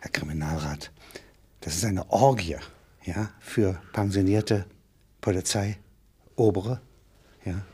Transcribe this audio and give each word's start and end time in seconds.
Herr 0.00 0.10
Kriminalrat, 0.10 0.92
das 1.60 1.76
ist 1.76 1.84
eine 1.84 2.10
Orgie 2.10 2.56
ja, 3.04 3.32
für 3.40 3.80
pensionierte 3.92 4.66
Polizei, 5.20 5.78
Obere, 6.36 6.80
ja, 7.44 7.64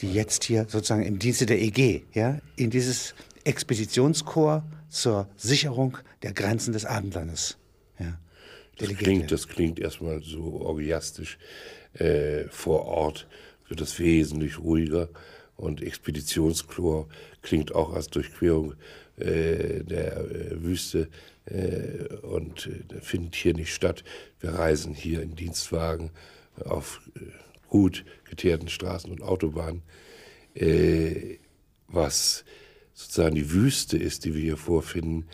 die 0.00 0.12
jetzt 0.12 0.44
hier 0.44 0.66
sozusagen 0.68 1.02
im 1.02 1.18
Dienste 1.18 1.46
der 1.46 1.60
EG 1.60 2.04
ja, 2.12 2.38
in 2.56 2.70
dieses 2.70 3.14
Expeditionskorps 3.44 4.64
zur 4.88 5.28
Sicherung 5.36 5.98
der 6.22 6.32
Grenzen 6.32 6.72
des 6.72 6.84
Abendlandes 6.84 7.58
ja, 7.98 8.18
das 8.78 8.88
klingt, 8.96 9.32
das 9.32 9.48
klingt 9.48 9.78
erstmal 9.78 10.22
so 10.22 10.60
orgiastisch. 10.60 11.38
Äh, 11.94 12.44
vor 12.50 12.84
Ort 12.84 13.26
wird 13.68 13.80
es 13.80 13.98
wesentlich 13.98 14.58
ruhiger 14.58 15.08
und 15.56 15.82
Expeditionschlor 15.82 17.08
klingt 17.40 17.74
auch 17.74 17.94
als 17.94 18.08
Durchquerung 18.08 18.74
der 19.18 20.16
äh, 20.18 20.62
Wüste 20.62 21.08
äh, 21.46 22.14
und 22.22 22.66
äh, 22.66 23.00
findet 23.00 23.34
hier 23.34 23.54
nicht 23.54 23.74
statt. 23.74 24.04
Wir 24.40 24.50
reisen 24.50 24.94
hier 24.94 25.22
in 25.22 25.36
Dienstwagen 25.36 26.10
auf 26.64 27.00
äh, 27.16 27.20
gut 27.68 28.04
geteerten 28.28 28.68
Straßen 28.68 29.10
und 29.10 29.22
Autobahnen. 29.22 29.82
Äh, 30.54 31.38
was 31.88 32.44
sozusagen 32.94 33.34
die 33.34 33.52
Wüste 33.52 33.96
ist, 33.96 34.24
die 34.24 34.34
wir 34.34 34.42
hier 34.42 34.56
vorfinden, 34.56 35.26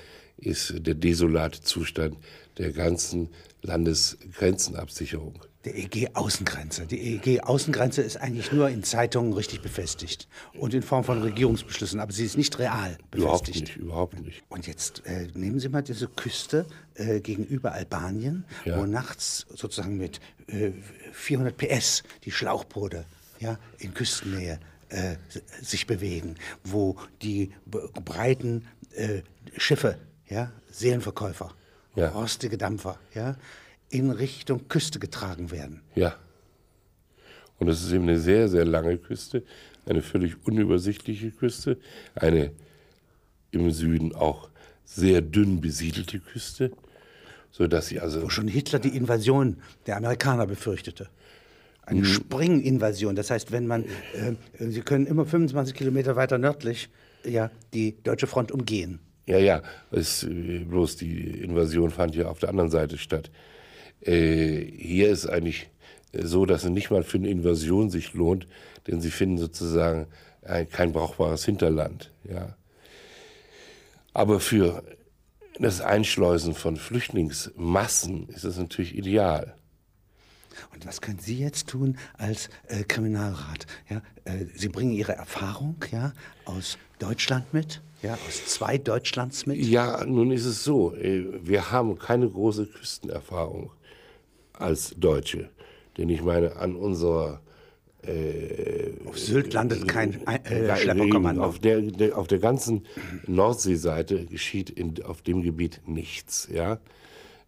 ist 0.43 0.75
der 0.87 0.95
desolate 0.95 1.61
Zustand 1.63 2.17
der 2.59 2.73
ganzen 2.73 3.29
Landesgrenzenabsicherung. 3.63 5.41
Der 5.65 5.79
EG-Außengrenze. 5.79 6.87
Die 6.87 7.15
EG-Außengrenze 7.15 8.03
ist 8.03 8.17
eigentlich 8.17 8.51
nur 8.51 8.69
in 8.69 8.83
Zeitungen 8.83 9.33
richtig 9.33 9.63
befestigt 9.63 10.27
und 10.59 10.75
in 10.75 10.83
Form 10.83 11.05
von 11.05 11.23
Regierungsbeschlüssen, 11.23 12.01
aber 12.01 12.11
sie 12.11 12.25
ist 12.25 12.37
nicht 12.37 12.59
real 12.59 12.99
befestigt. 13.13 13.17
Überhaupt 13.17 13.49
nicht, 13.49 13.77
überhaupt 13.77 14.21
nicht. 14.21 14.43
Und 14.49 14.67
jetzt 14.67 15.07
äh, 15.07 15.29
nehmen 15.35 15.61
Sie 15.61 15.69
mal 15.69 15.83
diese 15.83 16.09
Küste 16.09 16.67
äh, 16.95 17.21
gegenüber 17.21 17.73
Albanien, 17.73 18.45
ja. 18.65 18.77
wo 18.77 18.87
nachts 18.87 19.47
sozusagen 19.55 19.97
mit 19.97 20.19
äh, 20.49 20.73
400 21.13 21.57
PS 21.57 22.03
die 22.25 22.33
Schlauchboote 22.33 23.05
ja, 23.39 23.57
in 23.79 23.95
Küstennähe 23.95 24.59
äh, 24.89 25.17
sich 25.61 25.87
bewegen, 25.87 26.35
wo 26.65 26.97
die 27.23 27.53
breiten 28.05 28.67
äh, 28.95 29.23
Schiffe, 29.57 29.99
ja, 30.33 30.53
Seelenverkäufer, 30.71 31.55
ja. 31.95 32.09
rostige 32.09 32.59
Dampfer, 32.59 32.99
ja, 33.15 33.37
in 33.91 34.11
Richtung 34.11 34.69
Küste 34.69 34.99
getragen 34.99 35.51
werden. 35.51 35.83
Ja. 35.95 36.17
Und 37.59 37.69
es 37.69 37.83
ist 37.83 37.93
eben 37.93 38.05
eine 38.05 38.19
sehr, 38.19 38.49
sehr 38.49 38.65
lange 38.65 38.99
Küste, 38.99 39.45
eine 39.87 40.03
völlig 40.03 40.45
unübersichtliche 40.47 41.31
Küste, 41.31 41.79
eine 42.15 42.51
im 43.51 43.71
Süden 43.71 44.15
auch 44.15 44.49
sehr 44.85 45.21
dünn 45.21 45.61
besiedelte 45.61 46.19
Küste, 46.19 46.73
so 47.51 47.67
dass 47.67 47.89
sie 47.89 48.01
also 48.01 48.23
wo 48.23 48.29
schon 48.31 48.49
Hitler 48.49 48.79
die 48.79 48.97
Invasion 48.97 49.59
der 49.87 49.97
Amerikaner 49.97 50.47
befürchtete. 50.47 51.09
Eine 51.85 52.01
hm. 52.01 52.07
Springinvasion. 52.07 53.17
Das 53.17 53.31
heißt, 53.31 53.53
wenn 53.53 53.67
man, 53.67 53.85
äh, 53.85 54.35
Sie 54.59 54.81
können 54.83 55.07
immer 55.07 55.27
25 55.27 55.75
Kilometer 55.75 56.17
weiter 56.17 56.39
nördlich 56.39 56.89
ja, 57.25 57.51
die 57.75 58.01
deutsche 58.03 58.27
Front 58.27 58.53
umgehen. 58.53 59.01
Ja, 59.27 59.39
ja, 59.39 59.63
es, 59.91 60.27
bloß 60.29 60.97
die 60.97 61.43
Invasion 61.43 61.91
fand 61.91 62.15
ja 62.17 62.27
auf 62.27 62.41
der 62.41 62.49
anderen 62.49 62.71
Seite 62.71 62.99
statt. 62.99 63.31
Äh, 64.01 64.65
hier 64.79 65.11
ist 65.11 65.27
eigentlich 65.27 65.71
so, 66.13 66.45
dass 66.45 66.65
es 66.65 66.71
nicht 66.71 66.91
mal 66.91 67.05
für 67.05 67.19
eine 67.19 67.31
Invasion 67.31 67.91
sich 67.91 68.15
lohnt, 68.15 68.47
denn 68.87 69.01
sie 69.01 69.11
finden 69.11 69.39
sozusagen 69.39 70.07
ein, 70.43 70.69
kein 70.69 70.93
brauchbares 70.93 71.45
Hinterland. 71.45 72.11
Ja. 72.29 72.57
Aber 74.13 74.41
für 74.41 74.83
das 75.59 75.81
Einschleusen 75.81 76.55
von 76.55 76.77
Flüchtlingsmassen 76.77 78.29
ist 78.29 78.45
es 78.45 78.59
natürlich 78.59 78.97
ideal. 78.97 79.55
Und 80.75 80.87
was 80.87 81.01
können 81.01 81.19
Sie 81.19 81.39
jetzt 81.39 81.69
tun 81.69 81.97
als 82.19 82.51
äh, 82.67 82.85
Kriminalrat? 82.85 83.67
Ja, 83.89 84.03
äh, 84.25 84.47
Sie 84.55 84.69
bringen 84.69 84.93
Ihre 84.93 85.15
Erfahrung 85.15 85.77
ja, 85.91 86.13
aus 86.45 86.77
Deutschland 86.99 87.55
mit, 87.55 87.81
ja, 88.03 88.15
aus 88.27 88.47
zwei 88.47 88.79
Deutschlands 88.79 89.47
mit. 89.47 89.59
Ja, 89.59 90.05
nun 90.05 90.31
ist 90.31 90.45
es 90.45 90.65
so, 90.65 90.95
äh, 90.95 91.25
wir 91.43 91.71
haben 91.71 91.99
keine 91.99 92.29
große 92.29 92.67
Küstenerfahrung 92.67 93.71
als 94.53 94.95
Deutsche. 94.97 95.51
Denn 95.97 96.09
ich 96.09 96.23
meine, 96.23 96.57
an 96.57 96.75
unserer 96.75 97.41
äh, 98.03 98.93
auf 99.07 99.19
Sylt 99.19 99.53
landet 99.53 99.87
kein 99.87 100.27
äh, 100.27 100.77
Schlepperkommando. 100.77 101.43
Auf 101.43 101.59
der, 101.61 101.81
der, 101.81 102.19
auf 102.19 102.27
der 102.27 102.39
ganzen 102.39 102.85
Nordseeseite 103.27 104.27
geschieht 104.27 104.71
in, 104.71 105.03
auf 105.05 105.23
dem 105.23 105.43
Gebiet 105.43 105.83
nichts. 105.87 106.49
Ja? 106.53 106.79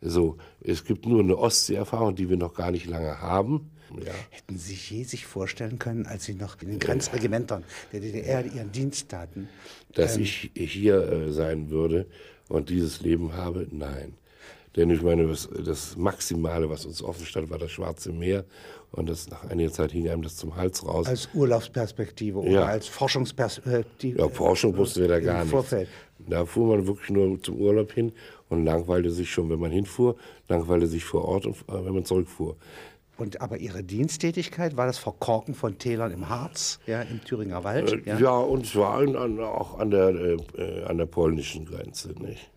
So, 0.01 0.37
es 0.61 0.85
gibt 0.85 1.07
nur 1.07 1.21
eine 1.21 1.37
Ostseeerfahrung, 1.37 2.15
die 2.15 2.29
wir 2.29 2.37
noch 2.37 2.55
gar 2.55 2.71
nicht 2.71 2.87
lange 2.87 3.21
haben. 3.21 3.71
Ja. 4.05 4.13
Hätten 4.31 4.59
Sie 4.59 4.75
je 4.75 5.05
sich 5.05 5.27
vorstellen 5.27 5.79
können, 5.79 6.07
als 6.07 6.25
Sie 6.25 6.35
noch 6.35 6.61
in 6.63 6.69
den 6.69 6.79
Grenzregimentern 6.79 7.65
der 7.93 8.01
DDR 8.01 8.45
Ihren 8.45 8.73
Dienst 8.73 9.09
taten? 9.09 9.49
Dass 9.93 10.17
ähm, 10.17 10.23
ich 10.23 10.51
hier 10.55 10.97
äh, 10.97 11.33
sein 11.33 11.71
würde 11.71 12.07
und 12.49 12.71
dieses 12.71 13.01
Leben 13.01 13.35
habe? 13.35 13.67
Nein. 13.71 14.15
Denn 14.77 14.91
ich 14.91 15.03
meine, 15.03 15.29
das, 15.29 15.49
das 15.65 15.97
Maximale, 15.97 16.69
was 16.69 16.85
uns 16.85 17.03
offen 17.03 17.25
stand, 17.27 17.49
war 17.49 17.59
das 17.59 17.71
Schwarze 17.71 18.13
Meer. 18.13 18.45
Und 18.91 19.09
das 19.09 19.29
nach 19.29 19.45
einiger 19.45 19.73
Zeit 19.73 19.93
hing 19.93 20.09
einem 20.09 20.23
das 20.23 20.37
zum 20.37 20.55
Hals 20.55 20.87
raus. 20.87 21.07
Als 21.07 21.29
Urlaubsperspektive 21.35 22.39
oder 22.39 22.51
ja. 22.51 22.65
als 22.65 22.87
Forschungsperspektive? 22.87 24.19
Ja, 24.19 24.29
Forschung 24.29 24.77
wussten 24.77 25.01
wir 25.01 25.09
da 25.09 25.21
gar 25.21 25.43
nicht. 25.43 25.51
Vorfeld. 25.51 25.89
Da 26.19 26.47
fuhr 26.47 26.77
man 26.77 26.87
wirklich 26.87 27.11
nur 27.11 27.41
zum 27.43 27.57
Urlaub 27.57 27.93
hin 27.93 28.13
und 28.49 28.65
langweilte 28.65 29.11
sich 29.11 29.31
schon, 29.31 29.51
wenn 29.51 29.59
man 29.59 29.73
hinfuhr, 29.73 30.17
langweilte 30.49 30.87
sich 30.87 31.05
vor 31.05 31.25
Ort, 31.25 31.47
und, 31.47 31.57
äh, 31.69 31.85
wenn 31.85 31.93
man 31.93 32.05
zurückfuhr. 32.05 32.57
Und 33.17 33.41
aber 33.41 33.59
Ihre 33.59 33.85
Diensttätigkeit 33.85 34.77
war 34.77 34.87
das 34.87 34.99
Verkorken 34.99 35.55
von 35.55 35.79
Tälern 35.79 36.11
im 36.11 36.29
Harz, 36.29 36.81
ja, 36.87 37.03
im 37.03 37.23
Thüringer 37.25 37.63
Wald? 37.63 37.93
Äh, 37.93 38.11
ja? 38.11 38.19
ja, 38.19 38.37
und 38.37 38.67
zwar 38.67 38.99
an, 38.99 39.41
auch 39.41 39.79
an 39.79 39.91
der, 39.91 40.09
äh, 40.09 40.85
an 40.85 40.99
der 40.99 41.07
polnischen 41.07 41.65
Grenze, 41.65 42.09
nicht? 42.21 42.51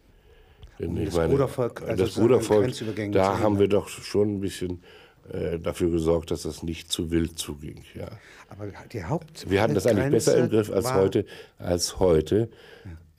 Denn 0.80 1.06
das 1.06 1.16
meine, 1.16 1.30
Brudervolk, 1.30 1.82
also 1.88 2.04
das 2.04 2.16
Brudervolk, 2.16 2.72
da 3.12 3.40
haben 3.40 3.60
wir 3.60 3.68
doch 3.68 3.88
schon 3.88 4.36
ein 4.36 4.40
bisschen 4.42 4.84
äh, 5.32 5.60
dafür 5.60 5.90
gesorgt, 5.90 6.32
dass 6.32 6.44
das 6.44 6.64
nicht 6.64 6.92
zu 6.92 7.12
wild 7.12 7.38
zuging. 7.38 7.84
Ja. 7.96 8.08
Aber 8.50 8.68
die 8.92 9.04
Haupt 9.04 9.50
wir 9.50 9.62
hatten 9.62 9.74
das 9.74 9.88
eigentlich 9.88 10.12
besser 10.12 10.38
im 10.38 10.50
Griff 10.50 10.72
als 10.72 10.94
heute. 10.94 11.26
Als 11.58 12.00
heute 12.00 12.50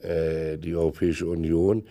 ja. 0.01 0.09
äh, 0.09 0.57
die 0.57 0.75
Europäische 0.75 1.27
Union. 1.27 1.85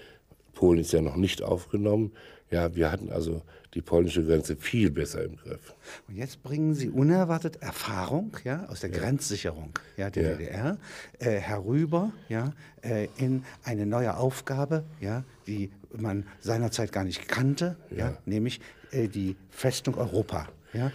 Polen 0.58 0.80
ist 0.80 0.92
ja 0.92 1.00
noch 1.00 1.14
nicht 1.14 1.40
aufgenommen. 1.40 2.10
Ja, 2.50 2.74
wir 2.74 2.90
hatten 2.90 3.12
also 3.12 3.42
die 3.74 3.80
polnische 3.80 4.24
Grenze 4.24 4.56
viel 4.56 4.90
besser 4.90 5.22
im 5.22 5.36
Griff. 5.36 5.72
Und 6.08 6.16
jetzt 6.16 6.42
bringen 6.42 6.74
Sie 6.74 6.90
unerwartet 6.90 7.62
Erfahrung 7.62 8.36
ja, 8.42 8.66
aus 8.66 8.80
der 8.80 8.90
ja. 8.90 8.98
Grenzsicherung 8.98 9.70
ja, 9.96 10.10
der 10.10 10.22
ja. 10.22 10.34
DDR 10.34 10.78
äh, 11.20 11.30
herüber 11.38 12.10
ja, 12.28 12.54
äh, 12.82 13.06
in 13.18 13.44
eine 13.62 13.86
neue 13.86 14.16
Aufgabe, 14.16 14.82
ja, 15.00 15.22
die 15.46 15.70
man 15.96 16.26
seinerzeit 16.40 16.90
gar 16.90 17.04
nicht 17.04 17.28
kannte, 17.28 17.76
ja. 17.96 18.18
nämlich 18.26 18.60
äh, 18.90 19.06
die 19.06 19.36
Festung 19.50 19.94
Europa. 19.94 20.48
Ja, 20.72 20.90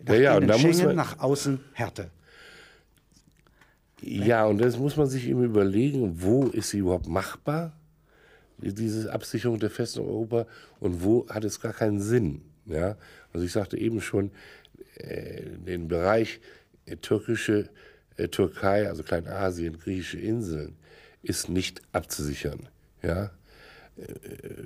nach 0.00 0.14
ja, 0.14 0.20
ja, 0.20 0.36
und 0.36 0.46
da 0.46 0.58
Schengen, 0.58 0.76
muss 0.76 0.82
man, 0.82 0.96
nach 0.96 1.20
außen 1.20 1.58
Härte. 1.72 2.10
Ja, 4.02 4.44
und 4.44 4.58
das 4.58 4.76
muss 4.78 4.98
man 4.98 5.06
sich 5.06 5.26
eben 5.26 5.42
überlegen, 5.42 6.22
wo 6.22 6.48
ist 6.48 6.68
sie 6.68 6.78
überhaupt 6.80 7.08
machbar? 7.08 7.72
Diese 8.60 9.12
Absicherung 9.12 9.58
der 9.58 9.70
Festung 9.70 10.06
Europa 10.06 10.46
und 10.78 11.02
wo 11.02 11.28
hat 11.28 11.44
es 11.44 11.60
gar 11.60 11.72
keinen 11.72 12.00
Sinn. 12.00 12.42
Ja? 12.66 12.96
Also 13.32 13.44
ich 13.46 13.52
sagte 13.52 13.78
eben 13.78 14.00
schon, 14.00 14.30
äh, 14.96 15.42
den 15.66 15.88
Bereich 15.88 16.40
äh, 16.86 16.96
türkische 16.96 17.68
äh, 18.16 18.28
Türkei, 18.28 18.88
also 18.88 19.02
Kleinasien, 19.02 19.78
griechische 19.78 20.18
Inseln, 20.18 20.76
ist 21.22 21.48
nicht 21.48 21.82
abzusichern. 21.92 22.68
Ja? 23.02 23.30
Äh, 23.96 24.06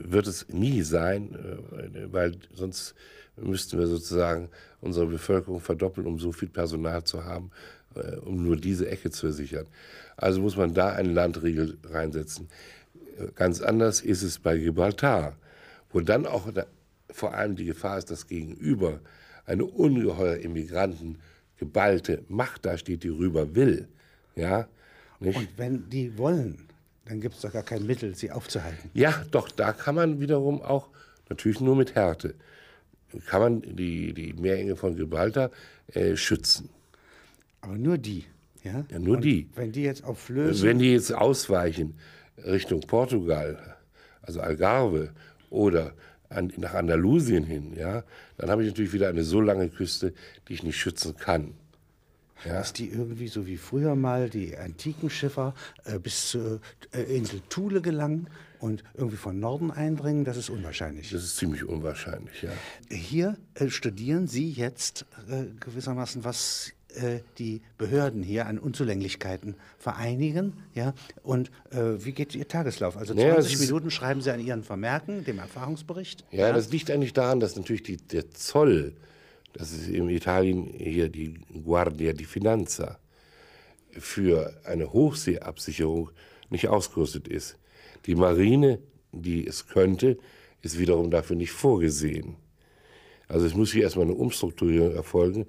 wird 0.04 0.26
es 0.26 0.48
nie 0.48 0.82
sein, 0.82 1.34
äh, 1.34 2.12
weil 2.12 2.36
sonst 2.52 2.94
müssten 3.36 3.78
wir 3.78 3.86
sozusagen 3.86 4.48
unsere 4.80 5.06
Bevölkerung 5.06 5.60
verdoppeln, 5.60 6.06
um 6.06 6.18
so 6.18 6.32
viel 6.32 6.48
Personal 6.48 7.04
zu 7.04 7.24
haben, 7.24 7.50
äh, 7.94 8.16
um 8.16 8.42
nur 8.42 8.56
diese 8.56 8.88
Ecke 8.88 9.10
zu 9.10 9.32
sichern. 9.32 9.66
Also 10.16 10.40
muss 10.40 10.56
man 10.56 10.74
da 10.74 10.90
einen 10.90 11.14
Landriegel 11.14 11.78
reinsetzen. 11.84 12.48
Ganz 13.34 13.60
anders 13.60 14.00
ist 14.00 14.22
es 14.22 14.38
bei 14.38 14.58
Gibraltar, 14.58 15.36
wo 15.92 16.00
dann 16.00 16.26
auch 16.26 16.48
vor 17.10 17.34
allem 17.34 17.56
die 17.56 17.64
Gefahr 17.64 17.98
ist, 17.98 18.10
dass 18.10 18.26
gegenüber 18.26 19.00
eine 19.46 19.64
ungeheure 19.64 20.36
Immigranten 20.36 21.18
geballte 21.56 22.24
Macht 22.28 22.66
dasteht, 22.66 23.04
die 23.04 23.08
rüber 23.08 23.54
will. 23.54 23.88
Ja, 24.34 24.66
nicht? 25.20 25.36
Und 25.36 25.48
wenn 25.56 25.88
die 25.88 26.18
wollen, 26.18 26.66
dann 27.04 27.20
gibt 27.20 27.36
es 27.36 27.42
doch 27.42 27.52
gar 27.52 27.62
kein 27.62 27.86
Mittel, 27.86 28.14
sie 28.14 28.30
aufzuhalten. 28.30 28.90
Ja, 28.94 29.24
doch, 29.30 29.48
da 29.48 29.72
kann 29.72 29.94
man 29.94 30.20
wiederum 30.20 30.62
auch, 30.62 30.88
natürlich 31.28 31.60
nur 31.60 31.76
mit 31.76 31.94
Härte, 31.94 32.34
kann 33.26 33.40
man 33.40 33.62
die, 33.62 34.12
die 34.12 34.32
Meerenge 34.32 34.76
von 34.76 34.96
Gibraltar 34.96 35.50
äh, 35.92 36.16
schützen. 36.16 36.68
Aber 37.60 37.78
nur 37.78 37.98
die, 37.98 38.24
ja? 38.62 38.84
Ja, 38.90 38.98
nur 38.98 39.16
Und 39.16 39.24
die. 39.24 39.48
Wenn 39.54 39.72
die 39.72 39.82
jetzt 39.82 40.04
auflösen. 40.04 40.66
Wenn 40.66 40.78
die 40.78 40.92
jetzt 40.92 41.12
ausweichen, 41.12 41.94
Richtung 42.38 42.80
Portugal, 42.80 43.76
also 44.22 44.40
Algarve 44.40 45.10
oder 45.50 45.92
an, 46.28 46.52
nach 46.56 46.74
Andalusien 46.74 47.44
hin, 47.44 47.74
ja, 47.76 48.04
dann 48.36 48.50
habe 48.50 48.62
ich 48.62 48.68
natürlich 48.68 48.92
wieder 48.92 49.08
eine 49.08 49.24
so 49.24 49.40
lange 49.40 49.68
Küste, 49.68 50.12
die 50.48 50.54
ich 50.54 50.62
nicht 50.62 50.78
schützen 50.78 51.16
kann. 51.16 51.54
Ja. 52.44 52.54
Dass 52.54 52.72
die 52.72 52.90
irgendwie 52.90 53.28
so 53.28 53.46
wie 53.46 53.56
früher 53.56 53.94
mal 53.94 54.28
die 54.28 54.56
antiken 54.56 55.08
Schiffer 55.08 55.54
äh, 55.84 55.98
bis 55.98 56.30
zur 56.30 56.60
äh, 56.92 57.02
Insel 57.02 57.40
Thule 57.48 57.80
gelangen 57.80 58.28
und 58.58 58.84
irgendwie 58.94 59.16
von 59.16 59.38
Norden 59.40 59.70
eindringen, 59.70 60.24
das 60.24 60.36
ist 60.36 60.50
unwahrscheinlich. 60.50 61.10
Das 61.10 61.22
ist 61.22 61.36
ziemlich 61.36 61.64
unwahrscheinlich, 61.64 62.42
ja. 62.42 62.50
Hier 62.90 63.38
äh, 63.54 63.68
studieren 63.68 64.26
Sie 64.26 64.50
jetzt 64.50 65.06
äh, 65.30 65.44
gewissermaßen, 65.60 66.24
was 66.24 66.72
äh, 66.96 67.20
die 67.38 67.62
Behörden 67.78 68.22
hier 68.22 68.46
an 68.46 68.58
Unzulänglichkeiten 68.58 69.56
vereinigen. 69.78 70.54
Ja? 70.74 70.94
Und 71.22 71.50
äh, 71.70 72.04
wie 72.04 72.12
geht 72.12 72.34
Ihr 72.34 72.48
Tageslauf? 72.48 72.96
Also 72.96 73.14
20 73.14 73.52
naja, 73.52 73.66
Minuten 73.66 73.90
schreiben 73.90 74.20
Sie 74.20 74.30
an 74.30 74.40
Ihren 74.40 74.62
Vermerken, 74.62 75.24
dem 75.24 75.38
Erfahrungsbericht? 75.38 76.24
Ja, 76.30 76.48
ja, 76.48 76.52
das 76.52 76.70
liegt 76.70 76.90
eigentlich 76.90 77.12
daran, 77.12 77.40
dass 77.40 77.56
natürlich 77.56 77.82
die, 77.82 77.96
der 77.96 78.30
Zoll, 78.30 78.94
das 79.52 79.72
ist 79.72 79.88
in 79.88 80.08
Italien 80.08 80.64
hier 80.76 81.08
die 81.08 81.34
Guardia 81.64 82.12
di 82.12 82.24
Finanza, 82.24 82.98
für 83.90 84.54
eine 84.64 84.92
Hochseeabsicherung 84.92 86.10
nicht 86.50 86.68
ausgerüstet 86.68 87.28
ist. 87.28 87.56
Die 88.06 88.14
Marine, 88.14 88.80
die 89.12 89.46
es 89.46 89.66
könnte, 89.66 90.18
ist 90.62 90.78
wiederum 90.78 91.10
dafür 91.10 91.36
nicht 91.36 91.52
vorgesehen. 91.52 92.36
Also 93.28 93.46
es 93.46 93.54
muss 93.54 93.72
hier 93.72 93.82
erstmal 93.82 94.06
eine 94.06 94.14
Umstrukturierung 94.14 94.94
erfolgen, 94.94 95.46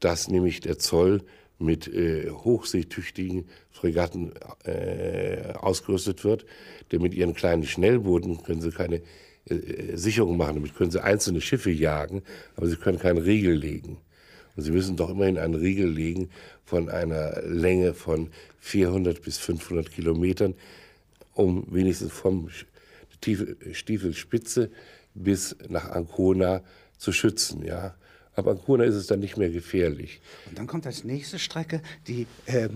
dass 0.00 0.28
nämlich 0.28 0.60
der 0.60 0.78
Zoll 0.78 1.22
mit 1.58 1.88
äh, 1.88 2.30
hochseetüchtigen 2.30 3.44
Fregatten 3.70 4.32
äh, 4.64 5.52
ausgerüstet 5.54 6.24
wird. 6.24 6.46
Denn 6.90 7.02
mit 7.02 7.14
ihren 7.14 7.34
kleinen 7.34 7.64
Schnellbooten 7.64 8.42
können 8.42 8.62
sie 8.62 8.70
keine 8.70 9.02
äh, 9.48 9.54
äh, 9.54 9.96
Sicherung 9.96 10.36
machen. 10.36 10.56
Damit 10.56 10.74
können 10.74 10.90
sie 10.90 11.02
einzelne 11.02 11.40
Schiffe 11.40 11.70
jagen, 11.70 12.22
aber 12.56 12.66
sie 12.66 12.76
können 12.76 12.98
keinen 12.98 13.18
Riegel 13.18 13.54
legen. 13.54 13.98
Und 14.56 14.62
sie 14.62 14.72
müssen 14.72 14.96
doch 14.96 15.10
immerhin 15.10 15.38
einen 15.38 15.54
Riegel 15.54 15.88
legen 15.88 16.30
von 16.64 16.88
einer 16.88 17.42
Länge 17.42 17.94
von 17.94 18.30
400 18.60 19.22
bis 19.22 19.38
500 19.38 19.90
Kilometern, 19.90 20.54
um 21.34 21.66
wenigstens 21.70 22.12
vom 22.12 22.48
Stiefelspitze 23.72 24.70
bis 25.14 25.56
nach 25.68 25.90
Ancona 25.90 26.62
zu 26.98 27.12
schützen. 27.12 27.64
Ja? 27.64 27.94
Ab 28.34 28.46
Ancona 28.46 28.84
ist 28.84 28.94
es 28.94 29.06
dann 29.06 29.20
nicht 29.20 29.36
mehr 29.36 29.50
gefährlich. 29.50 30.20
Und 30.48 30.58
dann 30.58 30.66
kommt 30.66 30.86
als 30.86 31.04
nächste 31.04 31.38
Strecke 31.38 31.82
die 32.06 32.26
äh, 32.46 32.64
äh, 32.64 32.70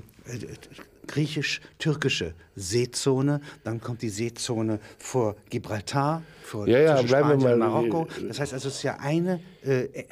griechisch-türkische 1.06 2.34
Seezone. 2.56 3.40
Dann 3.62 3.80
kommt 3.80 4.02
die 4.02 4.08
Seezone 4.08 4.80
vor 4.98 5.36
Gibraltar, 5.50 6.22
vor 6.42 6.66
ja, 6.66 6.80
ja, 6.80 7.06
Spanien 7.06 7.40
mal, 7.40 7.56
Marokko. 7.56 8.08
Das 8.26 8.40
heißt 8.40 8.52
also, 8.52 8.68
es 8.68 8.76
ist 8.76 8.82
ja 8.82 8.98
eine, 9.00 9.40
äh, 9.62 10.04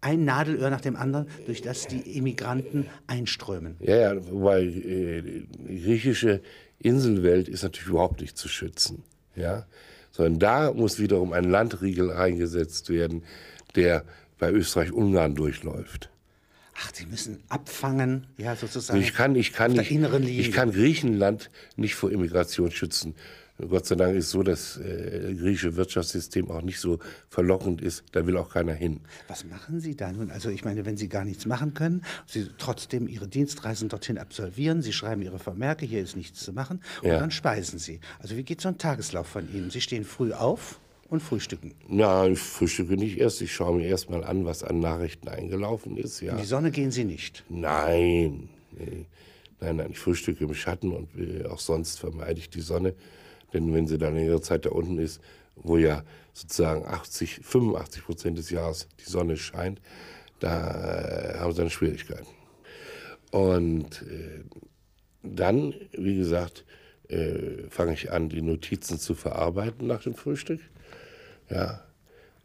ein 0.00 0.24
Nadelöhr 0.24 0.70
nach 0.70 0.80
dem 0.80 0.96
anderen, 0.96 1.26
durch 1.46 1.62
das 1.62 1.86
die 1.86 2.16
Immigranten 2.16 2.86
einströmen. 3.06 3.76
Ja, 3.80 3.96
ja, 3.96 4.30
wobei 4.30 4.62
äh, 4.62 5.22
die 5.22 5.82
griechische 5.82 6.42
Inselwelt 6.78 7.48
ist 7.48 7.62
natürlich 7.62 7.88
überhaupt 7.88 8.20
nicht 8.20 8.36
zu 8.36 8.48
schützen. 8.48 9.02
Ja? 9.34 9.66
Sondern 10.10 10.38
da 10.38 10.72
muss 10.72 10.98
wiederum 10.98 11.32
ein 11.32 11.44
Landriegel 11.44 12.12
eingesetzt 12.12 12.88
werden, 12.88 13.24
der 13.74 14.04
bei 14.38 14.50
Österreich-Ungarn 14.50 15.34
durchläuft. 15.34 16.10
Ach, 16.78 16.90
Sie 16.92 17.06
müssen 17.06 17.42
abfangen, 17.48 18.26
ja, 18.36 18.54
sozusagen. 18.54 19.00
Ich 19.00 19.14
kann, 19.14 19.34
ich 19.34 19.52
kann, 19.52 19.72
nicht, 19.72 19.90
ich 19.90 20.52
kann 20.52 20.72
Griechenland 20.72 21.50
nicht 21.76 21.94
vor 21.94 22.10
Immigration 22.10 22.70
schützen. 22.70 23.14
Gott 23.58 23.86
sei 23.86 23.94
Dank 23.94 24.14
ist 24.16 24.30
so, 24.30 24.42
dass 24.42 24.76
äh, 24.76 25.34
griechische 25.34 25.76
Wirtschaftssystem 25.76 26.50
auch 26.50 26.60
nicht 26.60 26.78
so 26.78 26.98
verlockend 27.30 27.80
ist. 27.80 28.04
Da 28.12 28.26
will 28.26 28.36
auch 28.36 28.50
keiner 28.50 28.74
hin. 28.74 29.00
Was 29.28 29.44
machen 29.46 29.80
Sie 29.80 29.96
da 29.96 30.12
nun? 30.12 30.30
Also 30.30 30.50
ich 30.50 30.64
meine, 30.64 30.84
wenn 30.84 30.98
Sie 30.98 31.08
gar 31.08 31.24
nichts 31.24 31.46
machen 31.46 31.72
können, 31.72 32.02
Sie 32.26 32.48
trotzdem 32.58 33.08
Ihre 33.08 33.28
Dienstreisen 33.28 33.88
dorthin 33.88 34.18
absolvieren, 34.18 34.82
Sie 34.82 34.92
schreiben 34.92 35.22
Ihre 35.22 35.38
Vermerke, 35.38 35.86
hier 35.86 36.02
ist 36.02 36.16
nichts 36.16 36.44
zu 36.44 36.52
machen 36.52 36.82
und 37.00 37.08
ja. 37.08 37.18
dann 37.18 37.30
speisen 37.30 37.78
Sie. 37.78 38.00
Also 38.18 38.36
wie 38.36 38.42
geht 38.42 38.60
so 38.60 38.68
ein 38.68 38.76
Tageslauf 38.76 39.26
von 39.26 39.50
Ihnen? 39.50 39.70
Sie 39.70 39.80
stehen 39.80 40.04
früh 40.04 40.34
auf 40.34 40.78
und 41.08 41.20
frühstücken? 41.20 41.74
Ja, 41.88 42.26
ich 42.26 42.38
frühstücke 42.38 42.94
nicht 42.96 43.18
erst. 43.18 43.40
Ich 43.42 43.54
schaue 43.54 43.76
mir 43.76 43.86
erst 43.86 44.10
mal 44.10 44.24
an, 44.24 44.44
was 44.44 44.62
an 44.62 44.80
Nachrichten 44.80 45.28
eingelaufen 45.28 45.96
ist. 45.96 46.20
Ja. 46.20 46.32
In 46.32 46.38
die 46.38 46.44
Sonne 46.44 46.70
gehen 46.70 46.90
Sie 46.90 47.04
nicht? 47.04 47.44
Nein. 47.48 48.48
Nee. 48.72 49.06
Nein, 49.60 49.76
nein, 49.76 49.90
ich 49.90 49.98
frühstücke 49.98 50.44
im 50.44 50.54
Schatten 50.54 50.92
und 50.92 51.08
äh, 51.18 51.46
auch 51.46 51.60
sonst 51.60 51.98
vermeide 51.98 52.38
ich 52.38 52.50
die 52.50 52.60
Sonne. 52.60 52.94
Denn 53.54 53.72
wenn 53.72 53.86
sie 53.86 53.96
dann 53.96 54.14
längere 54.14 54.40
Zeit 54.40 54.66
da 54.66 54.70
unten 54.70 54.98
ist, 54.98 55.20
wo 55.54 55.78
ja 55.78 56.04
sozusagen 56.34 56.84
80, 56.84 57.40
85 57.42 58.04
Prozent 58.04 58.38
des 58.38 58.50
Jahres 58.50 58.88
die 59.00 59.10
Sonne 59.10 59.36
scheint, 59.36 59.80
da 60.40 61.34
äh, 61.34 61.38
haben 61.38 61.52
sie 61.52 61.58
dann 61.58 61.70
Schwierigkeiten. 61.70 62.26
Und 63.30 64.02
äh, 64.02 64.44
dann, 65.22 65.74
wie 65.92 66.16
gesagt, 66.16 66.64
äh, 67.08 67.68
fange 67.70 67.94
ich 67.94 68.12
an, 68.12 68.28
die 68.28 68.42
Notizen 68.42 68.98
zu 68.98 69.14
verarbeiten 69.14 69.86
nach 69.86 70.02
dem 70.02 70.14
Frühstück. 70.14 70.60
Ja, 71.50 71.82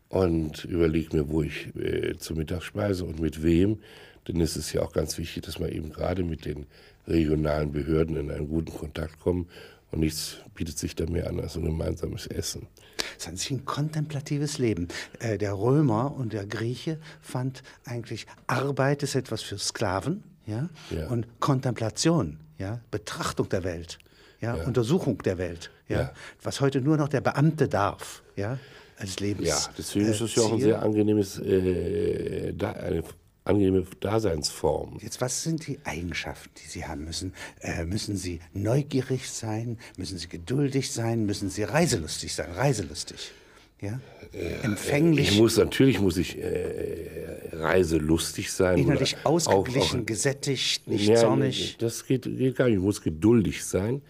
und 0.09 0.65
überlege 0.65 1.15
mir, 1.15 1.29
wo 1.29 1.41
ich 1.41 1.73
äh, 1.75 2.17
zu 2.17 2.35
Mittag 2.35 2.63
speise 2.63 3.05
und 3.05 3.19
mit 3.19 3.43
wem. 3.43 3.79
Denn 4.27 4.41
es 4.41 4.57
ist 4.57 4.73
ja 4.73 4.81
auch 4.81 4.91
ganz 4.91 5.17
wichtig, 5.17 5.43
dass 5.43 5.57
man 5.57 5.69
eben 5.69 5.89
gerade 5.91 6.23
mit 6.23 6.45
den 6.45 6.65
regionalen 7.07 7.71
Behörden 7.71 8.17
in 8.17 8.29
einen 8.29 8.47
guten 8.47 8.73
Kontakt 8.73 9.19
kommt. 9.19 9.49
Und 9.89 9.99
nichts 9.99 10.37
bietet 10.53 10.77
sich 10.77 10.95
da 10.95 11.05
mehr 11.05 11.27
an 11.27 11.39
als 11.39 11.55
ein 11.55 11.63
gemeinsames 11.63 12.27
Essen. 12.27 12.67
Das 12.97 13.23
ist 13.23 13.27
an 13.29 13.37
sich 13.37 13.51
ein 13.51 13.65
kontemplatives 13.65 14.57
Leben. 14.57 14.89
Äh, 15.19 15.37
der 15.37 15.53
Römer 15.53 16.13
und 16.15 16.33
der 16.33 16.45
Grieche 16.45 16.99
fand 17.21 17.63
eigentlich 17.85 18.27
Arbeit 18.47 19.03
ist 19.03 19.15
etwas 19.15 19.41
für 19.41 19.57
Sklaven 19.57 20.23
ja? 20.45 20.69
ja. 20.91 21.07
und 21.07 21.39
Kontemplation, 21.39 22.37
ja? 22.57 22.81
Betrachtung 22.91 23.49
der 23.49 23.63
Welt 23.63 23.97
ja, 24.41 24.57
ja. 24.57 24.63
Untersuchung 24.65 25.19
der 25.19 25.37
Welt, 25.37 25.71
ja, 25.87 25.99
ja, 25.99 26.13
was 26.41 26.61
heute 26.61 26.81
nur 26.81 26.97
noch 26.97 27.07
der 27.07 27.21
Beamte 27.21 27.67
darf, 27.67 28.23
ja, 28.35 28.57
als 28.97 29.19
Lebens. 29.19 29.47
Ja, 29.47 29.57
deswegen 29.77 30.07
ist 30.07 30.21
es 30.21 30.35
ja 30.35 30.43
auch 30.43 30.53
ein 30.53 30.59
sehr 30.59 30.81
angenehmes, 30.81 31.39
äh, 31.39 32.53
da, 32.53 32.71
eine 32.71 33.03
angenehme 33.43 33.85
Daseinsform. 33.99 34.99
Jetzt, 35.01 35.21
was 35.21 35.43
sind 35.43 35.65
die 35.67 35.79
Eigenschaften, 35.83 36.51
die 36.63 36.67
Sie 36.67 36.85
haben 36.85 37.05
müssen? 37.05 37.33
Äh, 37.61 37.85
müssen 37.85 38.15
Sie 38.15 38.39
neugierig 38.53 39.31
sein? 39.31 39.79
Müssen 39.97 40.17
Sie 40.17 40.27
geduldig 40.27 40.91
sein? 40.91 41.25
Müssen 41.25 41.49
Sie 41.49 41.63
reiselustig 41.63 42.35
sein? 42.35 42.51
Reiselustig 42.51 43.31
ja? 43.81 43.99
Äh, 44.33 44.63
empfänglich. 44.63 45.31
Ich 45.31 45.37
muss, 45.37 45.57
natürlich 45.57 45.99
muss 45.99 46.17
ich 46.17 46.37
äh, 46.37 47.49
reiselustig 47.51 48.51
sein. 48.51 48.77
Innerlich 48.77 49.17
ausgeglichen, 49.23 49.99
auch, 49.99 50.01
auch, 50.01 50.05
gesättigt, 50.05 50.87
nicht 50.87 51.07
ja, 51.07 51.15
zornig. 51.15 51.77
Das 51.79 52.05
geht, 52.05 52.23
geht, 52.23 52.55
gar 52.55 52.65
nicht. 52.65 52.75
Ich 52.75 52.81
muss 52.81 53.01
geduldig 53.01 53.65
sein 53.65 53.95
mhm. 53.95 54.01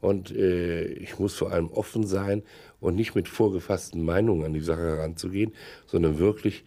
und 0.00 0.30
äh, 0.36 0.84
ich 0.84 1.18
muss 1.18 1.34
vor 1.34 1.52
allem 1.52 1.68
offen 1.68 2.06
sein 2.06 2.42
und 2.80 2.96
nicht 2.96 3.14
mit 3.14 3.28
vorgefassten 3.28 4.04
Meinungen 4.04 4.44
an 4.44 4.52
die 4.52 4.60
Sache 4.60 4.82
heranzugehen, 4.82 5.54
sondern 5.86 6.18
wirklich 6.18 6.64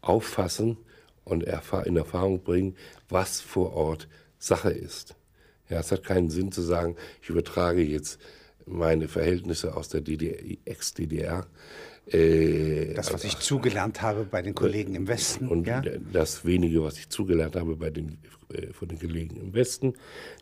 auffassen 0.00 0.78
und 1.24 1.42
in 1.42 1.96
Erfahrung 1.96 2.42
bringen, 2.42 2.76
was 3.08 3.40
vor 3.40 3.72
Ort 3.74 4.08
Sache 4.38 4.70
ist. 4.70 5.16
Ja, 5.68 5.80
es 5.80 5.90
hat 5.90 6.04
keinen 6.04 6.30
Sinn 6.30 6.52
zu 6.52 6.62
sagen, 6.62 6.96
ich 7.20 7.30
übertrage 7.30 7.82
jetzt 7.82 8.20
meine 8.66 9.08
Verhältnisse 9.08 9.76
aus 9.76 9.88
der 9.88 10.02
Ex-DDR 10.64 11.46
äh, 12.06 12.94
das, 12.94 13.12
was 13.12 13.24
ich 13.24 13.38
zugelernt 13.38 14.00
habe 14.00 14.24
bei 14.24 14.40
den 14.40 14.54
Kollegen 14.54 14.94
im 14.94 15.08
Westen. 15.08 15.48
Und 15.48 15.66
ja? 15.66 15.82
das 16.12 16.44
wenige, 16.44 16.82
was 16.82 16.98
ich 16.98 17.08
zugelernt 17.08 17.56
habe 17.56 17.76
bei 17.76 17.90
den, 17.90 18.18
äh, 18.52 18.72
von 18.72 18.88
den 18.88 18.98
Kollegen 18.98 19.36
im 19.36 19.54
Westen, 19.54 19.94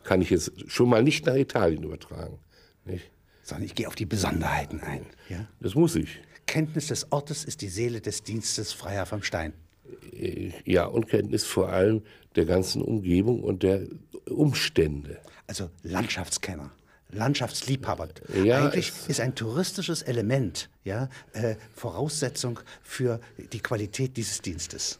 kann 0.03 0.21
ich 0.21 0.29
jetzt 0.29 0.51
schon 0.69 0.89
mal 0.89 1.01
nicht 1.01 1.25
nach 1.25 1.35
Italien 1.35 1.83
übertragen. 1.83 2.37
Nicht? 2.85 3.09
Sondern 3.41 3.65
ich 3.65 3.75
gehe 3.75 3.87
auf 3.87 3.95
die 3.95 4.05
Besonderheiten 4.05 4.81
ein. 4.81 5.05
Ja? 5.29 5.47
Das 5.59 5.75
muss 5.75 5.95
ich. 5.95 6.19
Kenntnis 6.45 6.87
des 6.87 7.11
Ortes 7.11 7.43
ist 7.43 7.61
die 7.61 7.69
Seele 7.69 7.99
des 7.99 8.21
Dienstes 8.21 8.71
freier 8.71 9.07
vom 9.07 9.23
Stein. 9.23 9.53
Äh, 10.13 10.51
ja, 10.65 10.85
und 10.85 11.07
Kenntnis 11.07 11.43
vor 11.45 11.69
allem 11.69 12.03
der 12.35 12.45
ganzen 12.45 12.81
Umgebung 12.83 13.43
und 13.43 13.63
der 13.63 13.87
Umstände. 14.29 15.19
Also 15.47 15.69
Landschaftskenner. 15.81 16.71
Landschaftsliebhaber. 17.15 18.09
Ja, 18.43 18.63
Eigentlich 18.63 18.91
ist 19.07 19.19
ein 19.19 19.35
touristisches 19.35 20.01
Element 20.01 20.69
ja, 20.83 21.09
äh, 21.33 21.55
Voraussetzung 21.73 22.59
für 22.83 23.19
die 23.51 23.59
Qualität 23.59 24.17
dieses 24.17 24.41
Dienstes. 24.41 24.99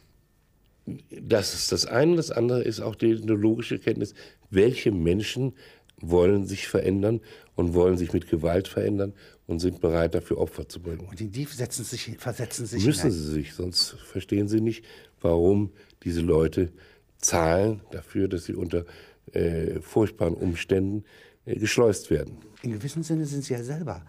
Das 1.10 1.54
ist 1.54 1.72
das 1.72 1.86
eine. 1.86 2.16
Das 2.16 2.30
andere 2.30 2.62
ist 2.62 2.80
auch 2.80 2.94
die 2.94 3.12
logische 3.12 3.78
Kenntnis, 3.78 4.14
welche 4.50 4.92
Menschen 4.92 5.54
wollen 6.00 6.46
sich 6.46 6.68
verändern 6.68 7.20
und 7.54 7.74
wollen 7.74 7.96
sich 7.96 8.12
mit 8.12 8.28
Gewalt 8.28 8.68
verändern 8.68 9.14
und 9.46 9.60
sind 9.60 9.80
bereit, 9.80 10.14
dafür 10.14 10.38
Opfer 10.38 10.68
zu 10.68 10.80
bringen. 10.80 11.06
Und 11.08 11.20
in 11.20 11.32
die 11.32 11.44
setzen 11.44 11.84
sich, 11.84 12.16
versetzen 12.18 12.66
sich 12.66 12.84
Müssen 12.84 13.10
hinein. 13.10 13.18
sie 13.18 13.32
sich, 13.32 13.54
sonst 13.54 13.96
verstehen 14.04 14.48
sie 14.48 14.60
nicht, 14.60 14.84
warum 15.20 15.72
diese 16.02 16.20
Leute 16.20 16.70
zahlen 17.18 17.80
dafür, 17.90 18.28
dass 18.28 18.44
sie 18.44 18.54
unter 18.54 18.84
äh, 19.32 19.80
furchtbaren 19.80 20.34
Umständen 20.34 21.04
geschleust 21.46 22.10
werden. 22.10 22.38
In 22.62 22.72
gewissem 22.72 23.02
Sinne 23.02 23.26
sind 23.26 23.44
Sie 23.44 23.54
ja 23.54 23.62
selber 23.62 24.02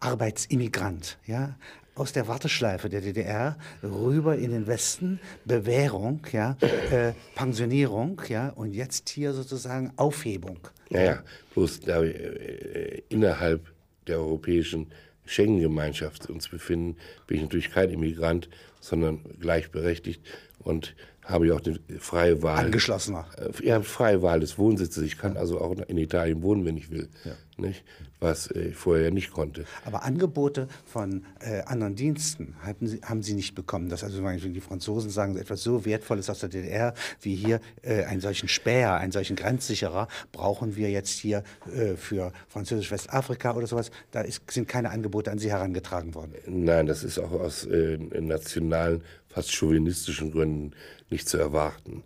Arbeitsimmigrant, 0.00 1.18
ja, 1.26 1.56
aus 1.96 2.12
der 2.12 2.28
Warteschleife 2.28 2.88
der 2.88 3.00
DDR 3.00 3.56
rüber 3.82 4.36
in 4.36 4.50
den 4.50 4.66
Westen, 4.66 5.18
Bewährung, 5.44 6.20
ja, 6.30 6.56
äh, 6.90 7.12
Pensionierung, 7.34 8.20
ja, 8.28 8.50
und 8.50 8.74
jetzt 8.74 9.08
hier 9.08 9.32
sozusagen 9.32 9.92
Aufhebung. 9.96 10.58
Naja, 10.90 11.22
bloß 11.54 11.80
da 11.80 12.02
wir 12.02 12.14
äh, 12.14 13.02
innerhalb 13.08 13.72
der 14.06 14.18
europäischen 14.18 14.92
Schengen-Gemeinschaft 15.24 16.30
uns 16.30 16.48
befinden, 16.48 16.96
bin 17.26 17.38
ich 17.38 17.42
natürlich 17.42 17.70
kein 17.70 17.90
Immigrant, 17.90 18.48
sondern 18.80 19.20
gleichberechtigt 19.40 20.20
und 20.66 20.94
habe 21.24 21.48
ja 21.48 21.54
auch 21.54 21.60
die 21.60 21.78
freie 21.98 22.42
Wahl. 22.42 22.64
Angeschlossener. 22.64 23.26
Äh, 23.36 23.66
ja, 23.66 23.80
freie 23.82 24.22
Wahl 24.22 24.40
des 24.40 24.58
Wohnsitzes. 24.58 25.02
Ich 25.02 25.18
kann 25.18 25.36
also 25.36 25.60
auch 25.60 25.72
in 25.72 25.98
Italien 25.98 26.42
wohnen, 26.42 26.64
wenn 26.64 26.76
ich 26.76 26.90
will. 26.90 27.08
Ja. 27.24 27.32
Nicht? 27.58 27.84
Was 28.20 28.50
äh, 28.50 28.68
ich 28.68 28.76
vorher 28.76 29.10
nicht 29.10 29.32
konnte. 29.32 29.64
Aber 29.84 30.04
Angebote 30.04 30.68
von 30.84 31.24
äh, 31.40 31.62
anderen 31.62 31.96
Diensten 31.96 32.54
haben 32.62 32.86
Sie, 32.86 33.00
haben 33.02 33.22
Sie 33.22 33.34
nicht 33.34 33.54
bekommen. 33.54 33.88
Dass 33.88 34.04
also 34.04 34.22
die 34.22 34.60
Franzosen 34.60 35.10
sagen, 35.10 35.36
etwas 35.36 35.62
so 35.62 35.84
Wertvolles 35.84 36.30
aus 36.30 36.40
der 36.40 36.48
DDR 36.48 36.94
wie 37.20 37.34
hier 37.34 37.60
äh, 37.82 38.04
einen 38.04 38.20
solchen 38.20 38.48
Späher, 38.48 38.94
einen 38.94 39.12
solchen 39.12 39.36
Grenzsicherer 39.36 40.08
brauchen 40.32 40.76
wir 40.76 40.90
jetzt 40.90 41.18
hier 41.18 41.42
äh, 41.74 41.96
für 41.96 42.32
französisch 42.48 42.90
Westafrika 42.90 43.54
oder 43.56 43.66
sowas. 43.66 43.90
Da 44.10 44.20
ist, 44.20 44.42
sind 44.50 44.68
keine 44.68 44.90
Angebote 44.90 45.30
an 45.30 45.38
Sie 45.38 45.50
herangetragen 45.50 46.14
worden. 46.14 46.34
Nein, 46.46 46.86
das 46.86 47.02
ist 47.02 47.18
auch 47.18 47.32
aus 47.32 47.64
äh, 47.64 47.96
nationalen, 48.20 49.02
fast 49.36 49.54
chauvinistischen 49.54 50.32
Gründen 50.32 50.72
nicht 51.10 51.28
zu 51.28 51.36
erwarten. 51.36 52.04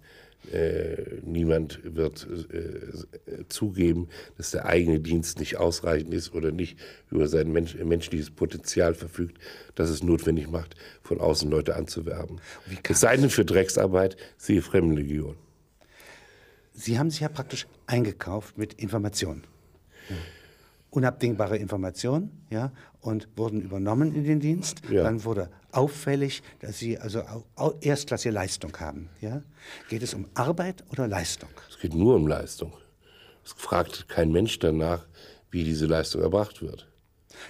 Äh, 0.53 1.21
niemand 1.23 1.79
wird 1.85 2.27
äh, 2.53 3.47
zugeben, 3.49 4.09
dass 4.37 4.51
der 4.51 4.67
eigene 4.67 4.99
Dienst 4.99 5.39
nicht 5.39 5.57
ausreichend 5.57 6.13
ist 6.13 6.35
oder 6.35 6.51
nicht 6.51 6.77
über 7.09 7.29
sein 7.29 7.53
Mensch, 7.53 7.77
menschliches 7.77 8.33
Potenzial 8.33 8.95
verfügt, 8.95 9.39
das 9.77 9.91
es 9.91 10.03
notwendig 10.03 10.51
macht, 10.51 10.75
von 11.03 11.21
außen 11.21 11.49
Leute 11.49 11.77
anzuwerben. 11.77 12.41
Es 12.83 12.99
sei 12.99 13.17
denn 13.17 13.31
für 13.31 13.45
Drecksarbeit, 13.45 14.17
siehe 14.37 14.61
Fremdenlegion. 14.61 15.37
Sie 16.73 16.99
haben 16.99 17.11
sich 17.11 17.21
ja 17.21 17.29
praktisch 17.29 17.69
eingekauft 17.87 18.59
mit 18.59 18.73
Informationen. 18.73 19.45
Ja 20.09 20.17
unabdingbare 20.91 21.57
Informationen 21.57 22.45
ja, 22.51 22.73
und 23.01 23.29
wurden 23.37 23.63
übernommen 23.63 24.15
in 24.15 24.25
den 24.25 24.41
Dienst. 24.41 24.83
Ja. 24.91 25.05
Dann 25.05 25.25
wurde 25.25 25.49
auffällig, 25.73 26.43
dass 26.61 26.79
sie 26.79 26.99
also 26.99 27.23
erstklassige 27.81 28.35
Leistung 28.35 28.77
haben. 28.79 29.09
Ja. 29.21 29.43
Geht 29.89 30.03
es 30.03 30.15
um 30.15 30.27
Arbeit 30.35 30.85
oder 30.91 31.07
Leistung? 31.07 31.51
Es 31.69 31.79
geht 31.79 31.95
nur 31.95 32.17
um 32.17 32.27
Leistung. 32.27 32.73
Es 33.45 33.53
fragt 33.53 34.09
kein 34.09 34.33
Mensch 34.33 34.59
danach, 34.59 35.07
wie 35.51 35.65
diese 35.65 35.87
Leistung 35.87 36.23
erbracht 36.23 36.61
wird. 36.61 36.87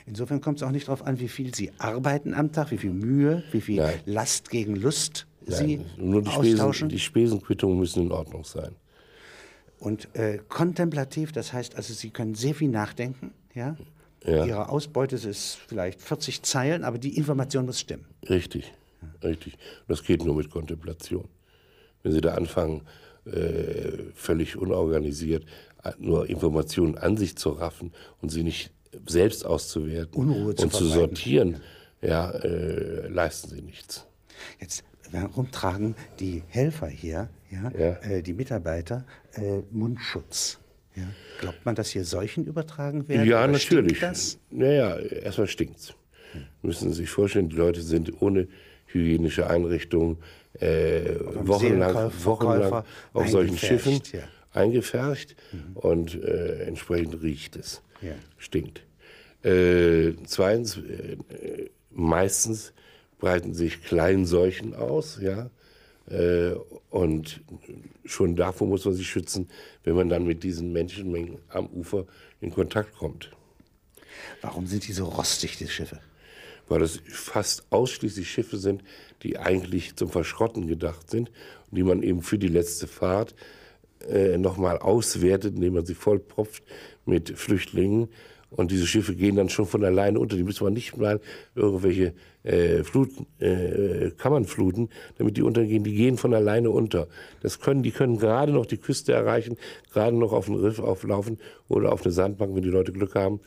Insofern 0.07 0.41
kommt 0.41 0.59
es 0.59 0.63
auch 0.63 0.71
nicht 0.71 0.89
darauf 0.89 1.05
an, 1.07 1.19
wie 1.19 1.29
viel 1.29 1.55
Sie 1.55 1.73
arbeiten 1.79 2.35
am 2.35 2.53
Tag, 2.53 2.71
wie 2.71 2.79
viel 2.79 2.93
Mühe, 2.93 3.43
wie 3.51 3.61
viel 3.61 3.77
Nein. 3.77 4.01
Last 4.05 4.51
gegen 4.51 4.77
Lust 4.77 5.27
Sie 5.47 5.79
Nein. 5.79 5.87
Nur 5.97 6.23
die 6.23 6.29
austauschen. 6.29 6.73
Spesen, 6.73 6.89
die 6.91 6.99
Spesenquittungen 6.99 7.79
müssen 7.79 8.05
in 8.05 8.13
Ordnung 8.13 8.45
sein. 8.45 8.77
Und 9.81 10.15
äh, 10.15 10.39
kontemplativ, 10.49 11.33
das 11.33 11.53
heißt 11.53 11.75
also, 11.75 11.93
Sie 11.95 12.11
können 12.11 12.35
sehr 12.35 12.55
viel 12.55 12.69
nachdenken. 12.69 13.33
Ja? 13.55 13.77
ja? 14.25 14.45
Ihre 14.45 14.69
Ausbeute 14.69 15.17
ist 15.17 15.59
vielleicht 15.67 16.01
40 16.01 16.43
Zeilen, 16.43 16.85
aber 16.85 16.99
die 16.99 17.17
Information 17.17 17.67
muss 17.67 17.81
stimmen. 17.81 18.05
Richtig, 18.29 18.73
ja. 19.03 19.29
richtig. 19.29 19.57
Das 19.89 20.05
geht 20.05 20.25
nur 20.25 20.37
mit 20.37 20.51
Kontemplation. 20.51 21.27
Wenn 22.03 22.13
Sie 22.13 22.21
da 22.21 22.35
anfangen, 22.35 22.83
äh, 23.27 24.13
völlig 24.15 24.57
unorganisiert 24.57 25.45
nur 25.99 26.29
Informationen 26.29 26.99
an 26.99 27.17
sich 27.17 27.37
zu 27.37 27.51
raffen 27.51 27.93
und 28.21 28.31
sie 28.31 28.43
nicht 28.43 28.71
selbst 29.07 29.47
auszuwerten 29.47 30.15
Unruhe 30.15 30.55
und 30.55 30.73
zu 30.73 30.85
sortieren, 30.85 31.61
ja, 32.03 32.31
äh, 32.31 33.09
leisten 33.09 33.51
Sie 33.51 33.63
nichts. 33.63 34.07
Jetzt 34.59 34.85
warum 35.11 35.51
tragen 35.51 35.95
die 36.19 36.43
Helfer 36.49 36.89
hier, 36.89 37.29
ja, 37.51 37.71
ja. 37.79 37.93
Äh, 38.03 38.23
die 38.23 38.33
Mitarbeiter, 38.33 39.07
äh, 39.35 39.61
Mundschutz? 39.71 40.59
Ja. 40.95 41.05
Glaubt 41.41 41.65
man, 41.65 41.75
dass 41.75 41.91
hier 41.91 42.05
Seuchen 42.05 42.47
übertragen 42.47 43.09
werden? 43.09 43.27
Ja, 43.27 43.47
natürlich. 43.47 44.01
Das? 44.01 44.39
Naja, 44.51 44.99
erstmal 44.99 45.47
stinkt's. 45.47 45.95
Hm. 46.33 46.47
Müssen 46.63 46.91
Sie 46.91 47.03
sich 47.03 47.11
vorstellen, 47.11 47.49
die 47.49 47.57
Leute 47.57 47.83
sind 47.83 48.21
ohne 48.21 48.49
hygienische 48.87 49.49
Einrichtungen 49.49 50.19
äh, 50.55 51.15
wochenlang, 51.21 52.13
wochenlang 52.25 52.85
auf 53.13 53.29
solchen 53.29 53.57
Schiffen 53.57 54.01
ja. 54.13 54.23
eingefärcht 54.53 55.37
mhm. 55.53 55.77
und 55.77 56.23
äh, 56.23 56.65
entsprechend 56.65 57.23
riecht 57.23 57.57
es. 57.57 57.83
Ja. 58.03 58.15
Stinkt. 58.37 58.83
Äh, 59.43 60.15
zweitens, 60.27 60.79
äh, 60.79 61.71
meistens 61.91 62.73
breiten 63.19 63.55
sich 63.55 63.83
Kleinseuchen 63.83 64.75
aus, 64.75 65.19
ja. 65.23 65.51
Äh, 66.09 66.55
und 66.91 67.41
schon 68.05 68.37
davor 68.37 68.67
muss 68.67 68.85
man 68.85 68.95
sich 68.95 69.09
schützen, 69.09 69.49
wenn 69.85 69.95
man 69.95 70.09
dann 70.09 70.27
mit 70.27 70.43
diesen 70.43 70.73
Menschenmengen 70.73 71.39
am 71.49 71.67
Ufer 71.67 72.07
in 72.41 72.51
Kontakt 72.51 72.97
kommt. 72.97 73.31
Warum 74.41 74.67
sind 74.67 74.87
die 74.89 74.93
so 74.93 75.05
rostig, 75.05 75.57
die 75.59 75.69
Schiffe? 75.69 76.01
Weil 76.69 76.81
das 76.81 77.01
fast 77.09 77.65
ausschließlich 77.71 78.31
Schiffe 78.31 78.59
sind, 78.59 78.83
die 79.23 79.39
eigentlich 79.39 79.97
zum 79.97 80.09
Verschrotten 80.09 80.67
gedacht 80.67 81.11
sind 81.11 81.31
und 81.71 81.77
die 81.77 81.83
man 81.83 82.03
eben 82.03 82.23
für 82.23 82.39
die 82.39 82.49
letzte 82.49 82.87
Fahrt 82.87 83.35
äh, 84.09 84.39
nochmal 84.39 84.79
auswertet, 84.79 85.57
indem 85.57 85.75
man 85.75 85.87
sie 85.87 85.95
vollpropft 85.95 86.63
mit 87.07 87.39
Flüchtlingen 87.39 88.09
und 88.51 88.71
diese 88.71 88.87
Schiffe 88.87 89.15
gehen 89.15 89.37
dann 89.37 89.49
schon 89.49 89.67
von 89.67 89.85
alleine 89.85 90.19
unter. 90.19 90.37
Die 90.37 90.43
müssen 90.43 90.65
man 90.65 90.73
nicht 90.73 90.97
mal 90.97 91.21
irgendwelche 91.55 92.15
äh, 92.43 92.83
Fluten, 92.83 93.27
äh, 93.39 94.11
Kammern 94.11 94.45
fluten, 94.45 94.89
damit 95.19 95.37
die 95.37 95.43
untergehen. 95.43 95.85
Die 95.85 95.95
gehen 95.95 96.17
von 96.17 96.35
alleine 96.35 96.71
unter. 96.71 97.07
Das 97.43 97.61
können, 97.61 97.83
die 97.83 97.93
können 97.93 98.19
gerade 98.19 98.53
noch 98.53 98.67
die 98.67 98.79
Küste 98.79 99.13
erreichen, 99.13 99.57
gerade 99.93 100.17
noch 100.17 100.33
auf 100.33 100.47
den 100.47 100.57
Riff 100.57 100.81
auflaufen 100.81 101.39
oder 101.69 101.93
auf 101.93 102.03
eine 102.03 102.13
Sandbank, 102.13 102.55
wenn 102.55 102.63
die 102.63 102.71
Leute 102.71 102.93
Glück 102.93 103.15
haben. 103.15 103.41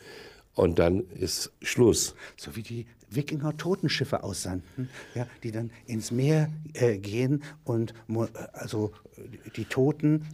Und 0.56 0.80
dann 0.80 1.04
ist 1.20 1.52
Schluss. 1.62 2.16
So 2.38 2.56
wie 2.56 2.62
die 2.62 2.86
Wikinger 3.10 3.58
Totenschiffe 3.58 4.24
aussandten, 4.24 4.90
ja, 5.16 5.28
die 5.44 5.52
dann 5.52 5.72
ins 5.86 6.12
Meer 6.12 6.50
äh, 6.74 6.98
gehen 6.98 7.44
und 7.64 7.94
also 8.54 8.92
die 9.56 9.66
Toten 9.66 10.26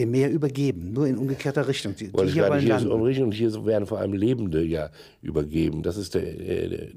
dem 0.00 0.10
Meer 0.10 0.30
übergeben, 0.30 0.92
nur 0.92 1.06
in 1.06 1.16
umgekehrter 1.16 1.68
Richtung. 1.68 1.94
Die, 1.94 2.08
die 2.08 2.26
hier, 2.26 2.54
hier 2.56 2.76
ist 2.76 2.86
umrichten 2.86 3.26
und 3.26 3.32
hier 3.32 3.66
werden 3.66 3.86
vor 3.86 3.98
allem 3.98 4.14
Lebende 4.14 4.64
ja 4.64 4.90
übergeben. 5.22 5.82
Das 5.82 5.96
ist 5.96 6.14
der, 6.14 6.22
äh, 6.22 6.68
der 6.68 6.88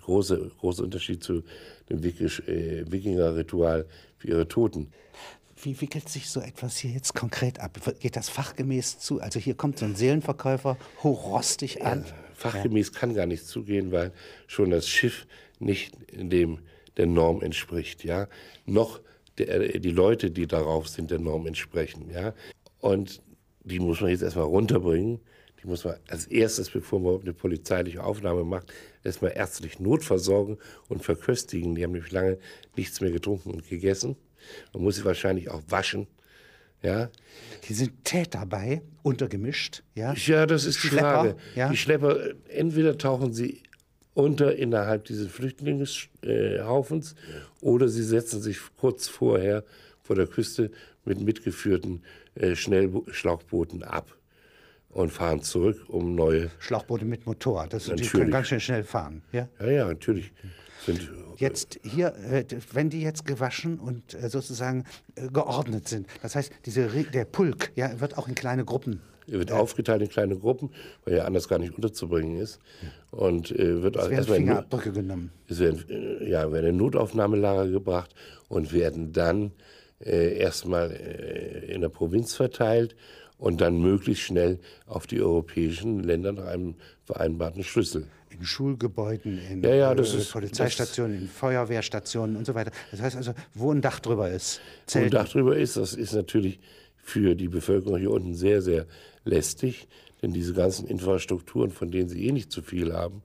große, 0.00 0.50
große 0.58 0.82
Unterschied 0.82 1.22
zu 1.22 1.42
dem 1.90 2.02
äh, 2.02 2.90
Wikinger-Ritual 2.90 3.86
für 4.16 4.28
ihre 4.28 4.48
Toten. 4.48 4.88
Wie 5.62 5.80
wickelt 5.80 6.08
sich 6.08 6.28
so 6.28 6.40
etwas 6.40 6.76
hier 6.76 6.90
jetzt 6.90 7.14
konkret 7.14 7.60
ab? 7.60 7.78
Geht 8.00 8.16
das 8.16 8.28
fachgemäß 8.28 8.98
zu? 8.98 9.20
Also 9.20 9.38
hier 9.40 9.54
kommt 9.54 9.78
so 9.78 9.84
ein 9.84 9.96
Seelenverkäufer 9.96 10.76
hochrostig 11.02 11.84
an. 11.84 12.04
Ja, 12.06 12.14
fachgemäß 12.34 12.90
ja. 12.92 13.00
kann 13.00 13.14
gar 13.14 13.26
nicht 13.26 13.46
zugehen, 13.46 13.92
weil 13.92 14.12
schon 14.46 14.70
das 14.70 14.88
Schiff 14.88 15.26
nicht 15.58 15.94
dem 16.12 16.58
der 16.96 17.06
Norm 17.06 17.42
entspricht. 17.42 18.04
Ja? 18.04 18.28
Noch 18.66 19.00
der, 19.38 19.78
die 19.78 19.90
Leute, 19.90 20.30
die 20.30 20.46
darauf 20.46 20.88
sind, 20.88 21.10
der 21.10 21.18
Norm 21.18 21.46
entsprechen. 21.46 22.10
Ja? 22.10 22.34
Und 22.80 23.22
die 23.64 23.80
muss 23.80 24.00
man 24.00 24.10
jetzt 24.10 24.22
erstmal 24.22 24.44
runterbringen. 24.44 25.20
Die 25.62 25.66
muss 25.66 25.84
man 25.84 25.96
als 26.08 26.26
erstes, 26.26 26.70
bevor 26.70 27.00
man 27.00 27.22
eine 27.22 27.32
polizeiliche 27.32 28.04
Aufnahme 28.04 28.44
macht, 28.44 28.72
erstmal 29.02 29.32
ärztlich 29.34 29.80
notversorgen 29.80 30.58
und 30.88 31.02
verköstigen. 31.02 31.74
Die 31.74 31.82
haben 31.82 31.92
nämlich 31.92 32.12
lange 32.12 32.38
nichts 32.76 33.00
mehr 33.00 33.10
getrunken 33.10 33.50
und 33.50 33.68
gegessen. 33.68 34.16
Man 34.72 34.82
muss 34.82 34.96
sie 34.96 35.04
wahrscheinlich 35.04 35.50
auch 35.50 35.62
waschen. 35.68 36.06
Ja. 36.82 37.08
Die 37.66 37.72
sind 37.72 38.04
Täter 38.04 38.44
bei, 38.44 38.82
untergemischt. 39.02 39.82
Ja, 39.94 40.12
ja 40.12 40.44
das 40.44 40.66
ist 40.66 40.82
die 40.84 40.88
Schlepper, 40.88 41.10
Frage. 41.10 41.36
Ja? 41.54 41.70
Die 41.70 41.78
Schlepper, 41.78 42.34
entweder 42.48 42.98
tauchen 42.98 43.32
sie 43.32 43.62
unter 44.14 44.54
innerhalb 44.56 45.04
dieses 45.04 45.30
Flüchtlingshaufens 45.30 47.12
äh, 47.12 47.64
oder 47.64 47.88
sie 47.88 48.02
setzen 48.02 48.40
sich 48.40 48.58
kurz 48.76 49.08
vorher 49.08 49.64
vor 50.02 50.16
der 50.16 50.26
Küste 50.26 50.70
mit 51.04 51.20
mitgeführten 51.20 52.02
äh, 52.34 52.54
Schnellschlauchbooten 52.54 53.82
ab 53.82 54.16
und 54.90 55.10
fahren 55.10 55.42
zurück, 55.42 55.84
um 55.88 56.14
neue 56.14 56.50
Schlauchboote 56.60 57.04
mit 57.04 57.26
Motor. 57.26 57.66
Das, 57.68 57.86
die 57.86 58.06
können 58.06 58.30
ganz 58.30 58.48
schön 58.48 58.60
schnell 58.60 58.84
fahren. 58.84 59.22
Ja, 59.32 59.48
ja, 59.60 59.70
ja 59.70 59.86
natürlich. 59.86 60.32
Sind, 60.86 61.10
jetzt 61.38 61.80
hier, 61.82 62.14
äh, 62.30 62.44
wenn 62.72 62.90
die 62.90 63.00
jetzt 63.00 63.24
gewaschen 63.24 63.78
und 63.78 64.14
äh, 64.14 64.28
sozusagen 64.28 64.84
äh, 65.16 65.28
geordnet 65.28 65.88
sind, 65.88 66.06
das 66.22 66.36
heißt, 66.36 66.52
diese, 66.66 66.88
der 66.88 67.24
Pulk 67.24 67.72
ja, 67.74 68.00
wird 68.00 68.18
auch 68.18 68.28
in 68.28 68.34
kleine 68.34 68.64
Gruppen 68.64 69.00
er 69.26 69.38
wird 69.38 69.50
ja. 69.50 69.56
aufgeteilt 69.56 70.02
in 70.02 70.08
kleine 70.08 70.36
Gruppen, 70.36 70.70
weil 71.04 71.14
er 71.14 71.26
anders 71.26 71.48
gar 71.48 71.58
nicht 71.58 71.74
unterzubringen 71.74 72.38
ist. 72.38 72.60
Und 73.10 73.50
äh, 73.52 73.82
wird 73.82 73.96
es 73.96 74.10
werden 74.10 74.24
Fingerabdrücke 74.24 74.92
genommen. 74.92 75.30
Es 75.48 75.60
werden, 75.60 75.84
äh, 75.88 76.28
ja, 76.28 76.50
werden 76.52 76.70
in 76.70 76.76
Notaufnahmelager 76.76 77.68
gebracht 77.68 78.14
und 78.48 78.72
werden 78.72 79.12
dann 79.12 79.52
äh, 80.04 80.36
erstmal 80.36 80.90
äh, 80.92 81.72
in 81.72 81.80
der 81.80 81.88
Provinz 81.88 82.34
verteilt 82.34 82.96
und 83.38 83.60
dann 83.60 83.80
möglichst 83.80 84.24
schnell 84.24 84.58
auf 84.86 85.06
die 85.06 85.20
europäischen 85.20 86.02
Länder 86.02 86.32
nach 86.32 86.46
einem 86.46 86.76
vereinbarten 87.04 87.64
Schlüssel. 87.64 88.06
In 88.30 88.44
Schulgebäuden, 88.44 89.38
in 89.50 89.62
Ja, 89.62 89.74
ja, 89.74 89.92
äh, 89.92 90.00
ist- 90.00 90.32
Polizeistationen, 90.32 91.22
in 91.22 91.28
Feuerwehrstationen 91.28 92.36
und 92.36 92.46
so 92.46 92.54
weiter. 92.54 92.72
Das 92.90 93.00
heißt 93.00 93.16
also, 93.16 93.32
wo 93.54 93.70
ein 93.70 93.80
Dach 93.80 94.00
drüber 94.00 94.28
ist, 94.30 94.58
Wo 94.58 94.62
ein 94.62 94.86
Zelten. 94.86 95.10
Dach 95.12 95.28
drüber 95.28 95.56
ist, 95.56 95.76
das 95.76 95.94
ist 95.94 96.14
natürlich 96.14 96.58
für 97.04 97.34
die 97.34 97.48
Bevölkerung 97.48 97.98
hier 97.98 98.10
unten 98.10 98.34
sehr, 98.34 98.62
sehr 98.62 98.86
lästig, 99.24 99.86
denn 100.22 100.32
diese 100.32 100.54
ganzen 100.54 100.86
Infrastrukturen, 100.88 101.70
von 101.70 101.90
denen 101.90 102.08
sie 102.08 102.26
eh 102.26 102.32
nicht 102.32 102.50
zu 102.50 102.62
viel 102.62 102.92
haben, 102.92 103.22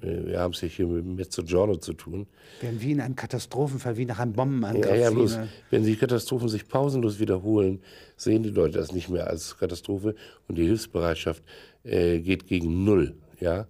äh, 0.00 0.26
wir 0.26 0.40
haben 0.40 0.52
es 0.52 0.60
ja 0.60 0.68
hier 0.68 0.86
mit 0.86 1.04
Mezzogiorno 1.04 1.76
zu 1.76 1.92
tun, 1.92 2.26
werden 2.60 2.80
wie 2.80 2.92
in 2.92 3.00
einem 3.00 3.16
Katastrophenfall, 3.16 3.96
wie 3.96 4.06
nach 4.06 4.18
einem 4.18 4.32
Bombenangriff. 4.32 4.86
Ja, 4.86 4.96
ja, 4.96 5.10
bloß, 5.10 5.38
wenn 5.70 5.84
die 5.84 5.96
Katastrophen 5.96 6.48
sich 6.48 6.66
pausenlos 6.68 7.20
wiederholen, 7.20 7.80
sehen 8.16 8.42
die 8.42 8.50
Leute 8.50 8.78
das 8.78 8.92
nicht 8.92 9.08
mehr 9.08 9.28
als 9.28 9.56
Katastrophe 9.56 10.14
und 10.48 10.58
die 10.58 10.64
Hilfsbereitschaft 10.64 11.42
äh, 11.84 12.20
geht 12.20 12.46
gegen 12.46 12.84
Null. 12.84 13.14
Ja? 13.40 13.66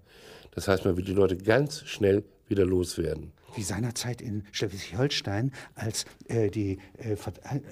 Das 0.54 0.68
heißt, 0.68 0.84
man 0.84 0.96
will 0.96 1.04
die 1.04 1.14
Leute 1.14 1.36
ganz 1.36 1.82
schnell 1.86 2.24
wieder 2.48 2.64
loswerden. 2.64 3.32
Wie 3.54 3.62
seinerzeit 3.62 4.20
in 4.20 4.44
Schleswig-Holstein, 4.52 5.52
als 5.74 6.04
äh, 6.28 6.50
die 6.50 6.78
äh, 6.98 7.12
äh, 7.12 7.16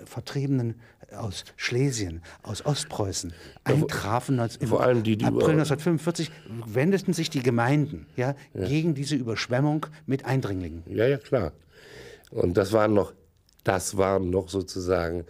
Vertriebenen 0.04 0.80
aus 1.16 1.44
Schlesien, 1.56 2.22
aus 2.42 2.64
Ostpreußen 2.64 3.32
eintrafen. 3.64 4.36
neunz- 4.36 4.56
im 4.56 4.68
vor 4.68 4.82
allem 4.82 5.02
die, 5.02 5.16
die 5.16 5.24
April 5.24 5.38
über- 5.40 5.52
1945 5.52 6.30
wendeten 6.66 7.12
sich 7.12 7.30
die 7.30 7.42
Gemeinden 7.42 8.06
ja, 8.16 8.34
gegen 8.54 8.94
diese 8.94 9.16
Überschwemmung 9.16 9.86
mit 10.06 10.24
Eindringlingen. 10.24 10.84
Ja, 10.86 11.06
ja, 11.06 11.18
klar. 11.18 11.52
Und 12.30 12.56
das 12.56 12.72
waren 12.72 12.94
noch, 12.94 13.12
das 13.64 13.96
waren 13.96 14.30
noch 14.30 14.48
sozusagen 14.48 15.24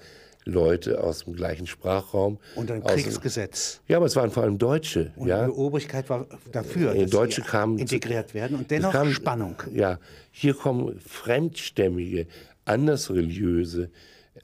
Leute 0.50 1.02
aus 1.02 1.24
dem 1.24 1.34
gleichen 1.34 1.66
Sprachraum. 1.66 2.38
Unter 2.56 2.74
dem 2.74 2.82
aus 2.82 2.92
dem- 2.94 3.02
Kriegsgesetz. 3.02 3.80
Ja, 3.88 3.96
aber 3.96 4.06
es 4.06 4.16
waren 4.16 4.30
vor 4.30 4.42
allem 4.42 4.58
Deutsche. 4.58 5.12
Und 5.16 5.28
ja? 5.28 5.46
die 5.46 5.52
Obrigkeit 5.52 6.08
war 6.10 6.26
dafür, 6.52 6.94
Äh, 6.94 7.02
dass 7.02 7.10
Deutsche 7.10 7.42
sie 7.42 7.46
kamen 7.48 7.78
integriert 7.78 8.34
werden 8.34 8.58
und 8.58 8.70
dennoch 8.70 8.92
kam- 8.92 9.12
Spannung. 9.12 9.56
Ja, 9.72 9.98
hier 10.30 10.54
kommen 10.54 10.98
fremdstämmige, 11.00 12.26
andersreligiöse, 12.64 13.90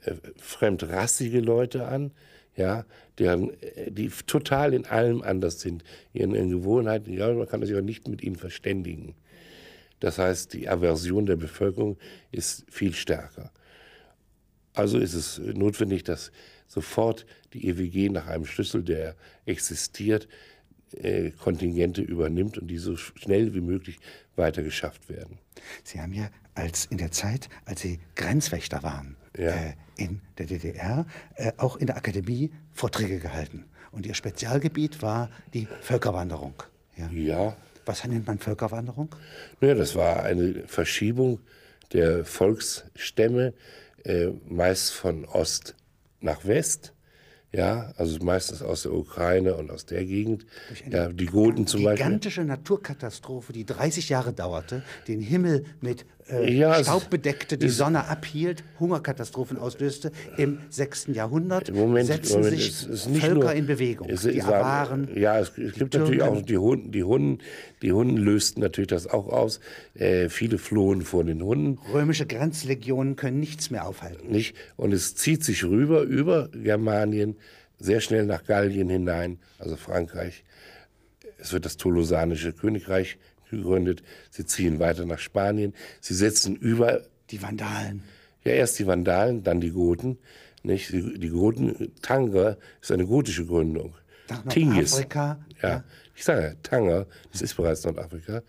äh, 0.03 0.13
fremdrassige 0.37 1.39
Leute 1.39 1.87
an, 1.87 2.11
ja, 2.55 2.85
deren, 3.19 3.51
äh, 3.61 3.91
die 3.91 4.09
total 4.25 4.73
in 4.73 4.85
allem 4.85 5.21
anders 5.21 5.59
sind, 5.61 5.83
in 6.13 6.33
ihren 6.33 6.49
Gewohnheiten. 6.49 7.13
Ja, 7.13 7.31
man 7.33 7.47
kann 7.47 7.63
sich 7.65 7.75
auch 7.75 7.81
nicht 7.81 8.07
mit 8.07 8.23
ihnen 8.23 8.35
verständigen. 8.35 9.15
Das 9.99 10.17
heißt, 10.19 10.53
die 10.53 10.69
Aversion 10.69 11.25
der 11.25 11.35
Bevölkerung 11.37 11.97
ist 12.31 12.65
viel 12.69 12.93
stärker. 12.93 13.51
Also 14.77 14.99
ist 14.99 15.13
es 15.13 15.39
notwendig, 15.39 16.03
dass 16.03 16.31
sofort 16.67 17.25
die 17.53 17.67
EWG 17.67 18.09
nach 18.09 18.27
einem 18.27 18.45
Schlüssel, 18.45 18.83
der 18.83 19.15
existiert, 19.45 20.27
äh, 20.93 21.31
Kontingente 21.31 22.01
übernimmt 22.01 22.57
und 22.57 22.67
die 22.67 22.77
so 22.77 22.95
schnell 22.95 23.53
wie 23.53 23.61
möglich 23.61 23.97
weitergeschafft 24.35 25.09
werden. 25.09 25.39
Sie 25.83 25.99
haben 25.99 26.13
ja 26.13 26.29
als 26.53 26.85
in 26.85 26.97
der 26.97 27.11
Zeit, 27.11 27.49
als 27.65 27.81
Sie 27.81 27.99
Grenzwächter 28.15 28.83
waren 28.83 29.15
Ja. 29.37 29.49
äh, 29.51 29.73
in 29.97 30.21
der 30.37 30.45
DDR, 30.45 31.05
äh, 31.35 31.51
auch 31.57 31.77
in 31.77 31.87
der 31.87 31.97
Akademie 31.97 32.51
Vorträge 32.73 33.19
gehalten. 33.19 33.65
Und 33.91 34.05
Ihr 34.05 34.13
Spezialgebiet 34.13 35.01
war 35.01 35.29
die 35.53 35.67
Völkerwanderung. 35.81 36.53
Ja. 36.97 37.09
Ja, 37.09 37.57
Was 37.85 38.03
nennt 38.05 38.27
man 38.27 38.37
Völkerwanderung? 38.39 39.15
naja, 39.61 39.73
das 39.75 39.95
war 39.95 40.23
eine 40.23 40.63
Verschiebung 40.67 41.39
der 41.93 42.25
Volksstämme, 42.25 43.53
äh, 44.07 44.31
meist 44.47 44.91
von 44.93 45.25
Ost 45.25 45.75
nach 46.21 46.45
West. 46.45 46.93
Ja, 47.53 47.93
also 47.95 48.23
meistens 48.23 48.61
aus 48.61 48.83
der 48.83 48.93
Ukraine 48.93 49.55
und 49.55 49.71
aus 49.71 49.85
der 49.85 50.03
Gegend. 50.03 50.45
Ja, 50.89 51.07
die 51.07 51.27
Goten 51.27 51.65
zum 51.65 51.83
Beispiel. 51.83 52.05
Gigantische 52.05 52.43
Naturkatastrophe, 52.43 53.53
die 53.53 53.65
30 53.65 54.09
Jahre 54.09 54.33
dauerte, 54.33 54.83
den 55.07 55.21
Himmel 55.21 55.63
mit 55.79 56.05
äh, 56.29 56.51
Ja, 56.53 56.75
es- 56.79 56.87
Staub 56.87 57.09
bedeckte, 57.09 57.57
die 57.57 57.69
Sonne 57.69 58.07
abhielt, 58.07 58.63
Hungerkatastrophen 58.79 59.57
auslöste. 59.57 60.11
Im 60.37 60.59
6. 60.69 61.07
Jahrhundert 61.13 61.73
Moment, 61.73 62.07
setzen 62.07 62.41
Moment, 62.41 62.55
sich 62.59 62.85
es 62.89 63.07
nicht 63.07 63.21
Völker 63.25 63.39
nur, 63.39 63.53
in 63.53 63.67
Bewegung. 63.67 64.09
Es, 64.09 64.21
die 64.21 64.37
es 64.39 64.45
war- 64.47 64.55
Awaren, 64.55 65.09
Ja, 65.15 65.39
es, 65.39 65.49
es 65.57 65.73
gibt 65.73 65.93
natürlich 65.93 66.19
Türken. 66.19 66.37
auch 66.37 66.41
die 66.41 66.57
Hunden. 66.57 66.91
Die 66.91 67.03
Hunden, 67.03 67.37
die 67.81 67.91
Hunden 67.93 68.17
lösten 68.17 68.61
natürlich 68.61 68.87
das 68.89 69.07
auch 69.07 69.27
aus. 69.27 69.59
Äh, 69.95 70.29
viele 70.29 70.57
flohen 70.57 71.01
vor 71.01 71.23
den 71.23 71.41
Hunden. 71.43 71.79
römische 71.93 72.25
Grenzlegionen 72.25 73.15
können 73.15 73.39
nichts 73.39 73.69
mehr 73.69 73.87
aufhalten. 73.87 74.31
Nicht? 74.31 74.55
Und 74.75 74.93
es 74.93 75.15
zieht 75.15 75.43
sich 75.43 75.63
rüber 75.63 76.01
über 76.01 76.49
Germanien, 76.49 77.35
sehr 77.79 78.01
schnell 78.01 78.25
nach 78.25 78.43
Gallien 78.45 78.89
hinein, 78.89 79.37
also 79.59 79.75
Frankreich. 79.75 80.43
Es 81.39 81.53
wird 81.53 81.65
das 81.65 81.77
Tolosanische 81.77 82.51
Königreich 82.53 83.17
gegründet. 83.49 84.03
Sie 84.29 84.45
ziehen 84.45 84.79
weiter 84.79 85.05
nach 85.05 85.19
Spanien. 85.19 85.73
Sie 86.01 86.13
setzen 86.13 86.55
über, 86.55 87.01
Die 87.31 87.41
Vandalen. 87.41 88.03
ja 88.43 88.51
erst 88.53 88.79
die 88.79 88.87
Vandalen, 88.87 89.43
dann 89.43 89.61
die 89.61 89.71
Goten. 89.71 90.17
Nicht? 90.63 90.91
Die, 90.91 91.19
die 91.19 91.29
Goten, 91.29 91.93
Tanger 92.01 92.57
ist 92.81 92.91
eine 92.91 93.05
gotische 93.05 93.45
Gründung. 93.45 93.93
Tingis. 94.49 94.91
Nordafrika. 94.91 95.39
Ja, 95.61 95.83
ich 96.15 96.23
sage 96.23 96.41
ja, 96.41 96.53
Tanger, 96.63 97.05
das 97.31 97.41
ist 97.41 97.55
bereits 97.55 97.83
Nordafrika, 97.85 98.41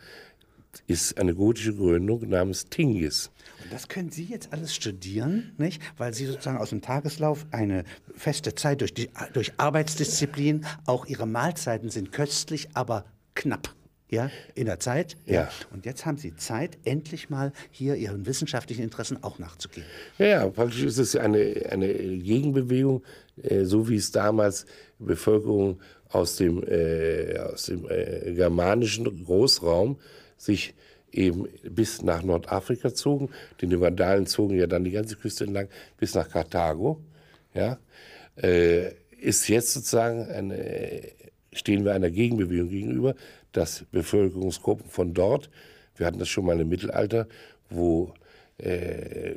ist 0.87 1.19
eine 1.19 1.35
gotische 1.35 1.75
Gründung 1.75 2.29
namens 2.29 2.67
Tingis. 2.69 3.31
Und 3.63 3.73
das 3.73 3.89
können 3.89 4.11
Sie 4.11 4.25
jetzt 4.25 4.53
alles 4.53 4.75
studieren, 4.75 5.53
nicht? 5.57 5.81
Weil 5.97 6.15
Sie 6.15 6.27
sozusagen 6.27 6.59
aus 6.59 6.71
dem 6.71 6.83
Tageslauf 6.83 7.47
eine 7.53 7.85
feste 8.15 8.55
Zeit 8.55 8.81
durch, 8.81 8.95
die, 8.95 9.11
durch 9.33 9.53
Arbeitsdisziplin, 9.59 10.65
auch 10.87 11.07
Ihre 11.07 11.27
Mahlzeiten 11.27 11.91
sind 11.91 12.11
köstlich, 12.13 12.69
aber 12.75 13.05
knapp. 13.35 13.75
Ja, 14.11 14.31
in 14.55 14.66
der 14.66 14.81
Zeit. 14.81 15.16
Ja. 15.27 15.51
Und 15.71 15.85
jetzt 15.85 16.07
haben 16.07 16.16
Sie 16.16 16.35
Zeit, 16.35 16.79
endlich 16.85 17.29
mal 17.29 17.53
hier 17.71 17.94
Ihren 17.94 18.25
wissenschaftlichen 18.25 18.83
Interessen 18.83 19.23
auch 19.23 19.38
nachzugehen. 19.38 19.87
Ja, 20.16 20.27
ja, 20.27 20.49
praktisch 20.49 20.83
ist 20.83 20.99
es 20.99 21.14
eine, 21.14 21.66
eine 21.71 21.92
Gegenbewegung, 21.92 23.03
äh, 23.42 23.64
so 23.64 23.88
wie 23.88 23.97
es 23.97 24.11
damals 24.11 24.64
Bevölkerung 24.99 25.79
aus 26.09 26.37
dem, 26.37 26.64
äh, 26.66 27.38
aus 27.38 27.64
dem 27.66 27.87
äh, 27.90 28.33
germanischen 28.33 29.25
Großraum 29.25 29.99
sich 30.38 30.75
eben 31.12 31.47
bis 31.62 32.03
nach 32.03 32.23
Nordafrika 32.23 32.94
zogen. 32.94 33.29
Denn 33.61 33.68
die 33.68 33.81
Vandalen 33.81 34.27
zogen 34.27 34.57
ja 34.57 34.66
dann 34.66 34.85
die 34.85 34.92
ganze 34.92 35.16
Küste 35.16 35.44
entlang 35.44 35.68
bis 35.99 36.14
nach 36.14 36.31
Karthago. 36.31 36.99
Ja, 37.53 37.79
äh, 38.37 38.92
ist 39.21 39.49
jetzt 39.49 39.75
sozusagen 39.75 40.29
eine, 40.29 41.03
stehen 41.53 41.85
wir 41.85 41.92
einer 41.92 42.11
Gegenbewegung 42.11 42.68
gegenüber, 42.68 43.14
dass 43.59 43.85
Bevölkerungsgruppen 43.90 44.88
von 44.88 45.14
dort, 45.14 45.51
wir 45.97 46.07
hatten 46.07 46.18
das 46.21 46.29
schon 46.29 46.47
mal 46.47 46.59
im 46.61 46.68
Mittelalter, 46.68 47.27
wo 47.71 48.14
äh, 48.59 49.37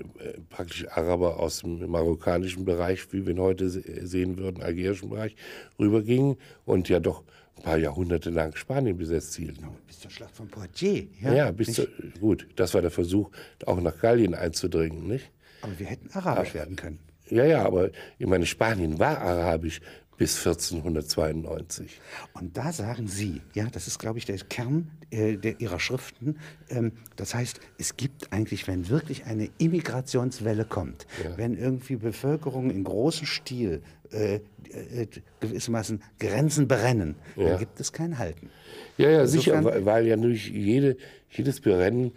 praktisch 0.50 0.88
Araber 0.90 1.40
aus 1.40 1.60
dem 1.62 1.90
marokkanischen 1.90 2.66
Bereich, 2.66 3.12
wie 3.14 3.26
wir 3.26 3.34
ihn 3.34 3.40
heute 3.40 3.70
se- 3.70 3.84
sehen 4.08 4.38
würden, 4.38 4.62
algerischen 4.64 5.10
Bereich, 5.10 5.36
rübergingen 5.80 6.38
und 6.66 6.90
ja 6.90 7.00
doch 7.00 7.24
ein 7.58 7.64
paar 7.64 7.78
Jahrhunderte 7.78 8.30
lang 8.32 8.56
Spanien 8.56 8.98
besetzt 8.98 9.36
hielten. 9.36 9.68
Bis 9.88 10.00
zur 10.00 10.10
Schlacht 10.12 10.36
von 10.36 10.48
Poitiers. 10.48 11.06
Ja, 11.22 11.34
Ja, 11.34 11.52
bis 11.52 11.68
nicht? 11.70 11.76
zu, 11.82 11.88
gut, 12.20 12.48
das 12.56 12.74
war 12.74 12.82
der 12.82 12.90
Versuch, 12.92 13.30
auch 13.66 13.80
nach 13.82 14.00
Gallien 14.00 14.34
einzudringen, 14.34 15.08
nicht? 15.08 15.30
Aber 15.62 15.78
wir 15.80 15.86
hätten 15.88 16.10
arabisch 16.14 16.54
werden 16.56 16.76
können. 16.76 17.00
Ja, 17.30 17.46
ja, 17.46 17.64
aber 17.64 17.90
ich 18.20 18.26
meine, 18.28 18.46
Spanien 18.46 18.98
war 19.00 19.20
arabisch 19.20 19.82
bis 20.22 20.38
1492. 20.38 22.00
Und 22.34 22.56
da 22.56 22.72
sagen 22.72 23.08
Sie, 23.08 23.42
ja, 23.56 23.66
das 23.72 23.88
ist, 23.88 23.98
glaube 23.98 24.20
ich, 24.20 24.26
der 24.26 24.38
Kern 24.38 24.92
äh, 25.10 25.36
der, 25.36 25.60
Ihrer 25.60 25.80
Schriften. 25.80 26.38
Ähm, 26.70 26.92
das 27.16 27.34
heißt, 27.34 27.60
es 27.80 27.98
gibt 27.98 28.32
eigentlich, 28.32 28.68
wenn 28.68 28.88
wirklich 28.90 29.26
eine 29.26 29.50
Immigrationswelle 29.58 30.66
kommt, 30.66 31.08
wenn 31.38 31.58
irgendwie 31.58 31.96
Bevölkerung 31.96 32.70
in 32.70 32.84
großem 32.84 33.26
Stil 33.26 33.82
äh, 34.12 34.36
äh, 34.36 35.08
gewissermaßen 35.40 36.04
Grenzen 36.20 36.68
berennen, 36.68 37.16
Ja. 37.36 37.50
dann 37.50 37.60
gibt 37.60 37.80
es 37.80 37.92
kein 37.92 38.20
Halten. 38.20 38.52
Ja, 39.00 39.10
ja, 39.10 39.26
sicher, 39.26 39.56
Insofern- 39.56 39.86
weil, 39.86 39.86
weil 39.88 40.08
ja 40.08 40.18
durch 40.18 40.48
jede, 40.50 40.98
jedes 41.32 41.62
Berennen 41.62 42.12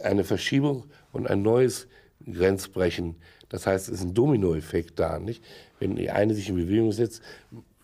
eine 0.00 0.22
Verschiebung 0.22 0.84
und 1.10 1.26
ein 1.26 1.42
neues 1.42 1.88
Grenzbrechen, 2.32 3.16
das 3.50 3.66
heißt, 3.66 3.88
es 3.88 3.96
ist 3.96 4.02
ein 4.02 4.14
Dominoeffekt 4.14 4.98
da, 4.98 5.18
nicht? 5.18 5.44
Wenn 5.78 5.96
die 5.96 6.10
eine 6.10 6.34
sich 6.34 6.48
in 6.48 6.56
Bewegung 6.56 6.90
setzt, 6.92 7.20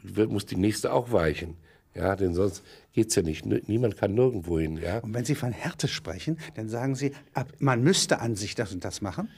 wird, 0.02 0.30
muss 0.30 0.46
die 0.46 0.56
nächste 0.56 0.92
auch 0.92 1.12
weichen. 1.12 1.56
Ja, 1.94 2.14
denn 2.14 2.34
sonst 2.34 2.62
geht's 2.92 3.14
ja 3.14 3.22
nicht. 3.22 3.46
Niemand 3.46 3.96
kann 3.96 4.12
nirgendwo 4.14 4.58
hin, 4.58 4.76
ja. 4.76 4.98
Und 4.98 5.14
wenn 5.14 5.24
Sie 5.24 5.34
von 5.34 5.50
Härte 5.50 5.88
sprechen, 5.88 6.38
dann 6.54 6.68
sagen 6.68 6.94
Sie, 6.94 7.12
ab, 7.32 7.50
man 7.58 7.82
müsste 7.82 8.20
an 8.20 8.36
sich 8.36 8.54
das 8.54 8.70
und 8.72 8.84
das 8.84 9.00
machen 9.00 9.30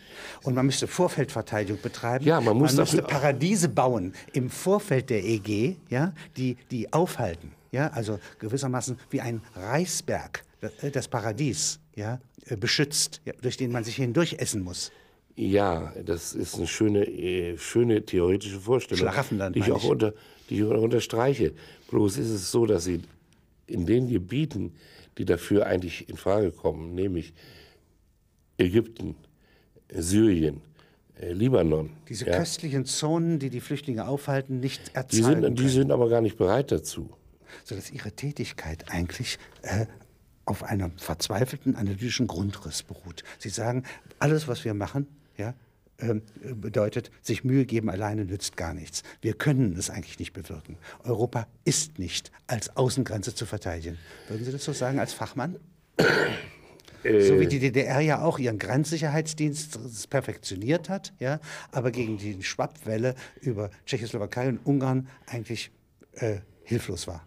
und 0.42 0.54
man 0.54 0.66
müsste 0.66 0.88
Vorfeldverteidigung 0.88 1.80
betreiben. 1.80 2.24
Ja, 2.24 2.40
man 2.40 2.56
muss 2.56 2.74
müsste 2.76 2.96
dafür- 2.96 3.06
Paradiese 3.08 3.68
bauen 3.68 4.12
im 4.32 4.50
Vorfeld 4.50 5.08
der 5.10 5.24
EG, 5.24 5.76
ja, 5.88 6.12
die, 6.36 6.56
die 6.72 6.92
aufhalten. 6.92 7.52
Ja, 7.70 7.88
also 7.90 8.18
gewissermaßen 8.40 8.98
wie 9.10 9.20
ein 9.20 9.40
Reisberg, 9.54 10.42
äh, 10.82 10.90
das 10.90 11.06
Paradies, 11.06 11.78
ja, 11.94 12.18
äh, 12.46 12.56
beschützt, 12.56 13.20
ja, 13.24 13.34
durch 13.40 13.56
den 13.56 13.70
man 13.70 13.84
sich 13.84 13.96
hindurch 13.96 14.36
essen 14.40 14.62
muss. 14.62 14.90
Ja, 15.38 15.92
das 16.04 16.34
ist 16.34 16.56
eine 16.56 16.66
schöne, 16.66 17.06
äh, 17.06 17.56
schöne 17.58 18.04
theoretische 18.04 18.58
Vorstellung, 18.58 19.02
Schlaraffenland, 19.02 19.54
die 19.54 19.60
ich 19.60 19.70
auch 19.70 19.84
unter, 19.84 20.12
die 20.50 20.56
ich 20.56 20.64
unterstreiche. 20.64 21.52
Bloß 21.92 22.18
ist 22.18 22.30
es 22.30 22.50
so, 22.50 22.66
dass 22.66 22.82
sie 22.82 23.02
in 23.68 23.86
den 23.86 24.08
Gebieten, 24.08 24.72
die 25.16 25.24
dafür 25.24 25.66
eigentlich 25.66 26.08
in 26.08 26.16
Frage 26.16 26.50
kommen, 26.50 26.96
nämlich 26.96 27.32
Ägypten, 28.56 29.14
Syrien, 29.94 30.60
äh, 31.20 31.32
Libanon, 31.32 31.90
Diese 32.08 32.26
ja, 32.26 32.36
köstlichen 32.36 32.84
Zonen, 32.84 33.38
die 33.38 33.50
die 33.50 33.60
Flüchtlinge 33.60 34.08
aufhalten, 34.08 34.58
nicht 34.58 34.88
die 34.88 34.94
erzahlen 34.96 35.42
sind, 35.42 35.58
die 35.60 35.68
sind 35.68 35.92
aber 35.92 36.08
gar 36.08 36.20
nicht 36.20 36.36
bereit 36.36 36.72
dazu. 36.72 37.10
sodass 37.62 37.92
ihre 37.92 38.10
Tätigkeit 38.10 38.86
eigentlich 38.88 39.38
äh, 39.62 39.86
auf 40.46 40.64
einem 40.64 40.98
verzweifelten 40.98 41.76
analytischen 41.76 42.26
Grundriss 42.26 42.82
beruht. 42.82 43.22
Sie 43.38 43.50
sagen, 43.50 43.84
alles, 44.18 44.48
was 44.48 44.64
wir 44.64 44.74
machen, 44.74 45.06
ja, 45.38 45.54
ähm, 46.00 46.22
bedeutet, 46.40 47.10
sich 47.22 47.42
Mühe 47.42 47.66
geben 47.66 47.90
alleine 47.90 48.24
nützt 48.24 48.56
gar 48.56 48.74
nichts. 48.74 49.02
Wir 49.20 49.32
können 49.32 49.76
es 49.76 49.90
eigentlich 49.90 50.18
nicht 50.18 50.32
bewirken. 50.32 50.76
Europa 51.02 51.48
ist 51.64 51.98
nicht 51.98 52.30
als 52.46 52.76
Außengrenze 52.76 53.34
zu 53.34 53.46
verteidigen. 53.46 53.98
Würden 54.28 54.44
Sie 54.44 54.52
das 54.52 54.64
so 54.64 54.72
sagen 54.72 55.00
als 55.00 55.12
Fachmann? 55.12 55.58
So 57.02 57.38
wie 57.38 57.46
die 57.46 57.60
DDR 57.60 58.00
ja 58.00 58.22
auch 58.22 58.38
ihren 58.38 58.58
Grenzsicherheitsdienst 58.58 60.10
perfektioniert 60.10 60.88
hat, 60.88 61.12
ja, 61.20 61.40
aber 61.70 61.92
gegen 61.92 62.18
die 62.18 62.42
Schwappwelle 62.42 63.14
über 63.40 63.70
Tschechoslowakei 63.86 64.48
und 64.48 64.58
Ungarn 64.66 65.08
eigentlich 65.26 65.70
äh, 66.14 66.38
hilflos 66.64 67.06
war. 67.06 67.26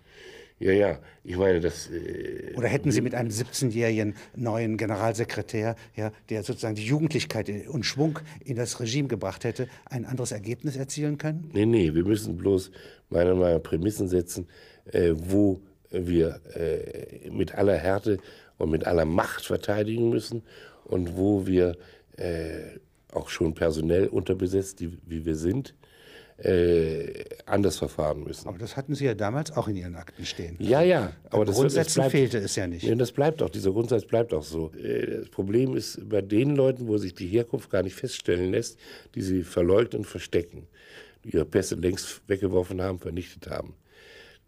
Ja, 0.61 0.73
ja, 0.73 0.99
ich 1.23 1.35
meine, 1.37 1.59
das, 1.59 1.89
äh, 1.89 2.53
Oder 2.55 2.67
hätten 2.67 2.91
Sie 2.91 3.01
mit 3.01 3.15
einem 3.15 3.31
17-jährigen 3.31 4.13
neuen 4.35 4.77
Generalsekretär, 4.77 5.75
ja, 5.95 6.11
der 6.29 6.43
sozusagen 6.43 6.75
die 6.75 6.85
Jugendlichkeit 6.85 7.49
und 7.67 7.83
Schwung 7.83 8.19
in 8.45 8.57
das 8.57 8.79
Regime 8.79 9.07
gebracht 9.07 9.43
hätte, 9.43 9.67
ein 9.85 10.05
anderes 10.05 10.31
Ergebnis 10.31 10.75
erzielen 10.75 11.17
können? 11.17 11.49
Nee, 11.51 11.65
nee, 11.65 11.95
wir 11.95 12.05
müssen 12.05 12.37
bloß 12.37 12.69
meiner 13.09 13.33
Meinung 13.33 13.55
nach 13.55 13.63
Prämissen 13.63 14.07
setzen, 14.07 14.47
äh, 14.91 15.13
wo 15.15 15.61
wir 15.89 16.39
äh, 16.55 17.31
mit 17.31 17.55
aller 17.55 17.77
Härte 17.77 18.19
und 18.59 18.69
mit 18.69 18.85
aller 18.85 19.05
Macht 19.05 19.47
verteidigen 19.47 20.11
müssen 20.11 20.43
und 20.85 21.17
wo 21.17 21.47
wir 21.47 21.75
äh, 22.17 22.77
auch 23.11 23.29
schon 23.29 23.55
personell 23.55 24.07
unterbesetzt, 24.07 24.79
wie 24.79 25.25
wir 25.25 25.35
sind, 25.35 25.73
äh, 26.43 27.23
anders 27.45 27.77
verfahren 27.77 28.23
müssen. 28.23 28.47
Aber 28.47 28.57
das 28.57 28.75
hatten 28.75 28.95
Sie 28.95 29.05
ja 29.05 29.13
damals 29.13 29.51
auch 29.55 29.67
in 29.67 29.75
Ihren 29.75 29.95
Akten 29.95 30.25
stehen. 30.25 30.55
Ja, 30.59 30.81
ja, 30.81 31.13
aber 31.29 31.45
das, 31.45 31.55
Grundsätzen 31.55 31.99
bleibt, 31.99 32.11
fehlte 32.11 32.37
es 32.39 32.55
ja 32.55 32.67
nicht. 32.67 32.83
Ja, 32.83 32.95
das 32.95 33.11
bleibt 33.11 33.41
auch, 33.43 33.49
dieser 33.49 33.71
Grundsatz 33.71 34.05
bleibt 34.05 34.33
auch 34.33 34.43
so. 34.43 34.71
Äh, 34.73 35.19
Das 35.19 35.29
Problem 35.29 35.75
ist 35.75 36.07
bei 36.09 36.21
den 36.21 36.55
Leuten, 36.55 36.87
wo 36.87 36.97
sich 36.97 37.13
die 37.13 37.27
Herkunft 37.27 37.69
gar 37.69 37.83
nicht 37.83 37.95
feststellen 37.95 38.51
lässt, 38.51 38.79
die 39.15 39.21
sie 39.21 39.43
verleugnen 39.43 40.01
und 40.01 40.05
verstecken, 40.05 40.67
die 41.23 41.35
ihre 41.35 41.45
Pässe 41.45 41.75
längst 41.75 42.21
weggeworfen 42.27 42.81
haben, 42.81 42.99
vernichtet 42.99 43.49
haben. 43.49 43.75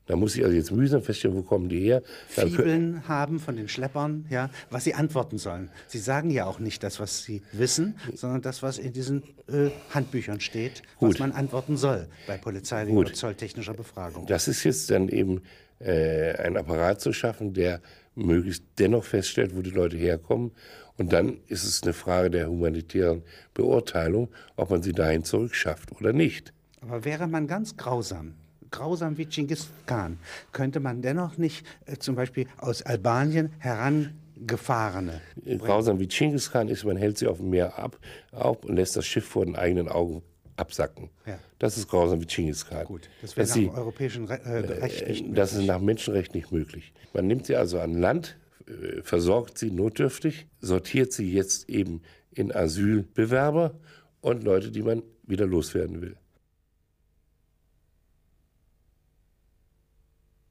Da 0.06 0.18
muss 0.18 0.36
ich 0.36 0.44
also 0.44 0.56
jetzt 0.56 0.72
mühsam 0.72 1.02
feststellen, 1.02 1.38
wo 1.38 1.44
kommen 1.44 1.70
die 1.70 1.80
her. 1.80 2.02
Dann 2.36 2.50
Fibeln 2.50 3.08
haben 3.08 3.40
von 3.40 3.56
den 3.56 3.70
Schleppern, 3.70 4.26
ja, 4.30 4.50
was 4.70 4.84
sie 4.84 4.94
antworten 4.94 5.38
sollen. 5.38 5.70
Sie 5.88 6.00
sagen 6.00 6.30
ja 6.30 6.46
auch 6.46 6.60
nicht 6.60 6.84
das, 6.84 7.00
was 7.00 7.24
sie 7.24 7.42
wissen, 7.54 7.96
sondern 8.14 8.42
das, 8.42 8.62
was 8.62 8.80
in 8.80 8.92
diesen 8.92 9.24
äh, 9.48 9.70
Handbüchern 9.92 10.42
steht, 10.42 10.84
was 11.00 11.12
Gut. 11.12 11.20
man 11.20 11.32
antworten 11.32 11.78
soll 11.78 12.08
bei 12.28 12.38
polizeilicher 12.38 12.98
oder 12.98 13.14
zolltechnischer 13.14 13.74
Befragung. 13.74 14.26
Das 14.26 14.48
ist 14.48 14.64
jetzt 14.66 14.92
dann 14.92 15.08
eben 15.08 15.42
äh, 15.80 16.34
ein 16.36 16.58
Apparat 16.58 17.00
zu 17.00 17.14
schaffen, 17.14 17.54
der 17.54 17.82
möglichst 18.16 18.64
dennoch 18.80 19.06
feststellt, 19.06 19.56
wo 19.56 19.62
die 19.62 19.72
Leute 19.72 19.98
herkommen. 19.98 20.52
Und 20.98 21.12
dann 21.12 21.38
ist 21.48 21.64
es 21.64 21.82
eine 21.84 21.94
Frage 21.94 22.30
der 22.30 22.50
humanitären 22.50 23.24
Beurteilung, 23.54 24.30
ob 24.56 24.70
man 24.70 24.84
sie 24.84 24.92
dahin 24.92 25.24
zurückschafft 25.24 25.92
oder 26.00 26.14
nicht. 26.14 26.54
Aber 26.82 27.04
wäre 27.06 27.28
man 27.28 27.48
ganz 27.48 27.78
grausam, 27.78 28.36
grausam 28.74 29.18
wie 29.18 29.26
Genghis 29.26 29.70
Khan, 29.86 30.18
könnte 30.52 30.82
man 30.82 31.02
dennoch 31.02 31.38
nicht 31.38 31.66
äh, 31.86 31.96
zum 31.98 32.16
Beispiel 32.16 32.48
aus 32.58 32.82
Albanien 32.82 33.54
herangefahrene 33.60 35.22
Grausam 35.60 36.00
wie 36.00 36.08
Genghis 36.08 36.52
Khan 36.52 36.68
ist, 36.68 36.84
man 36.84 36.98
hält 36.98 37.18
sie 37.18 37.28
auf 37.28 37.38
dem 37.38 37.52
Meer 37.52 37.80
ab, 37.80 37.98
ab 38.32 38.66
und 38.66 38.76
lässt 38.76 38.98
das 38.98 39.06
Schiff 39.06 39.26
vor 39.26 39.46
den 39.46 39.56
eigenen 39.56 39.88
Augen 39.88 40.24
absacken. 40.58 41.10
Ja. 41.26 41.40
Das 41.60 41.78
ist 41.78 41.88
grausam 41.88 42.20
wie 42.20 42.26
Genghis 42.26 42.66
Khan. 42.66 42.86
Gut, 42.86 43.10
das 43.22 43.38
wäre 43.38 43.48
nach 43.48 43.54
sie, 43.54 43.70
europäischen 43.70 44.26
Re 44.26 44.42
äh, 44.44 44.82
Recht 44.82 45.08
nicht 45.08 45.38
das 45.38 45.52
ist 45.52 45.58
möglich. 45.58 45.68
nach 45.68 45.80
Menschenrecht 45.80 46.36
nicht 46.36 46.52
möglich. 46.52 46.94
Man 47.14 47.28
nimmt 47.28 47.46
sie 47.46 47.56
also 47.56 47.80
an 47.80 47.94
Land, 47.94 48.38
äh, 48.68 49.02
versorgt 49.04 49.58
sie 49.58 49.72
notdürftig, 49.72 50.48
sortiert 50.60 51.14
sie 51.14 51.32
jetzt 51.32 51.70
eben 51.70 52.02
in 52.32 52.54
Asylbewerber 52.54 53.76
und 54.22 54.44
Leute, 54.44 54.72
die 54.72 54.82
man 54.82 55.04
wieder 55.26 55.46
loswerden 55.46 56.02
will. 56.02 56.18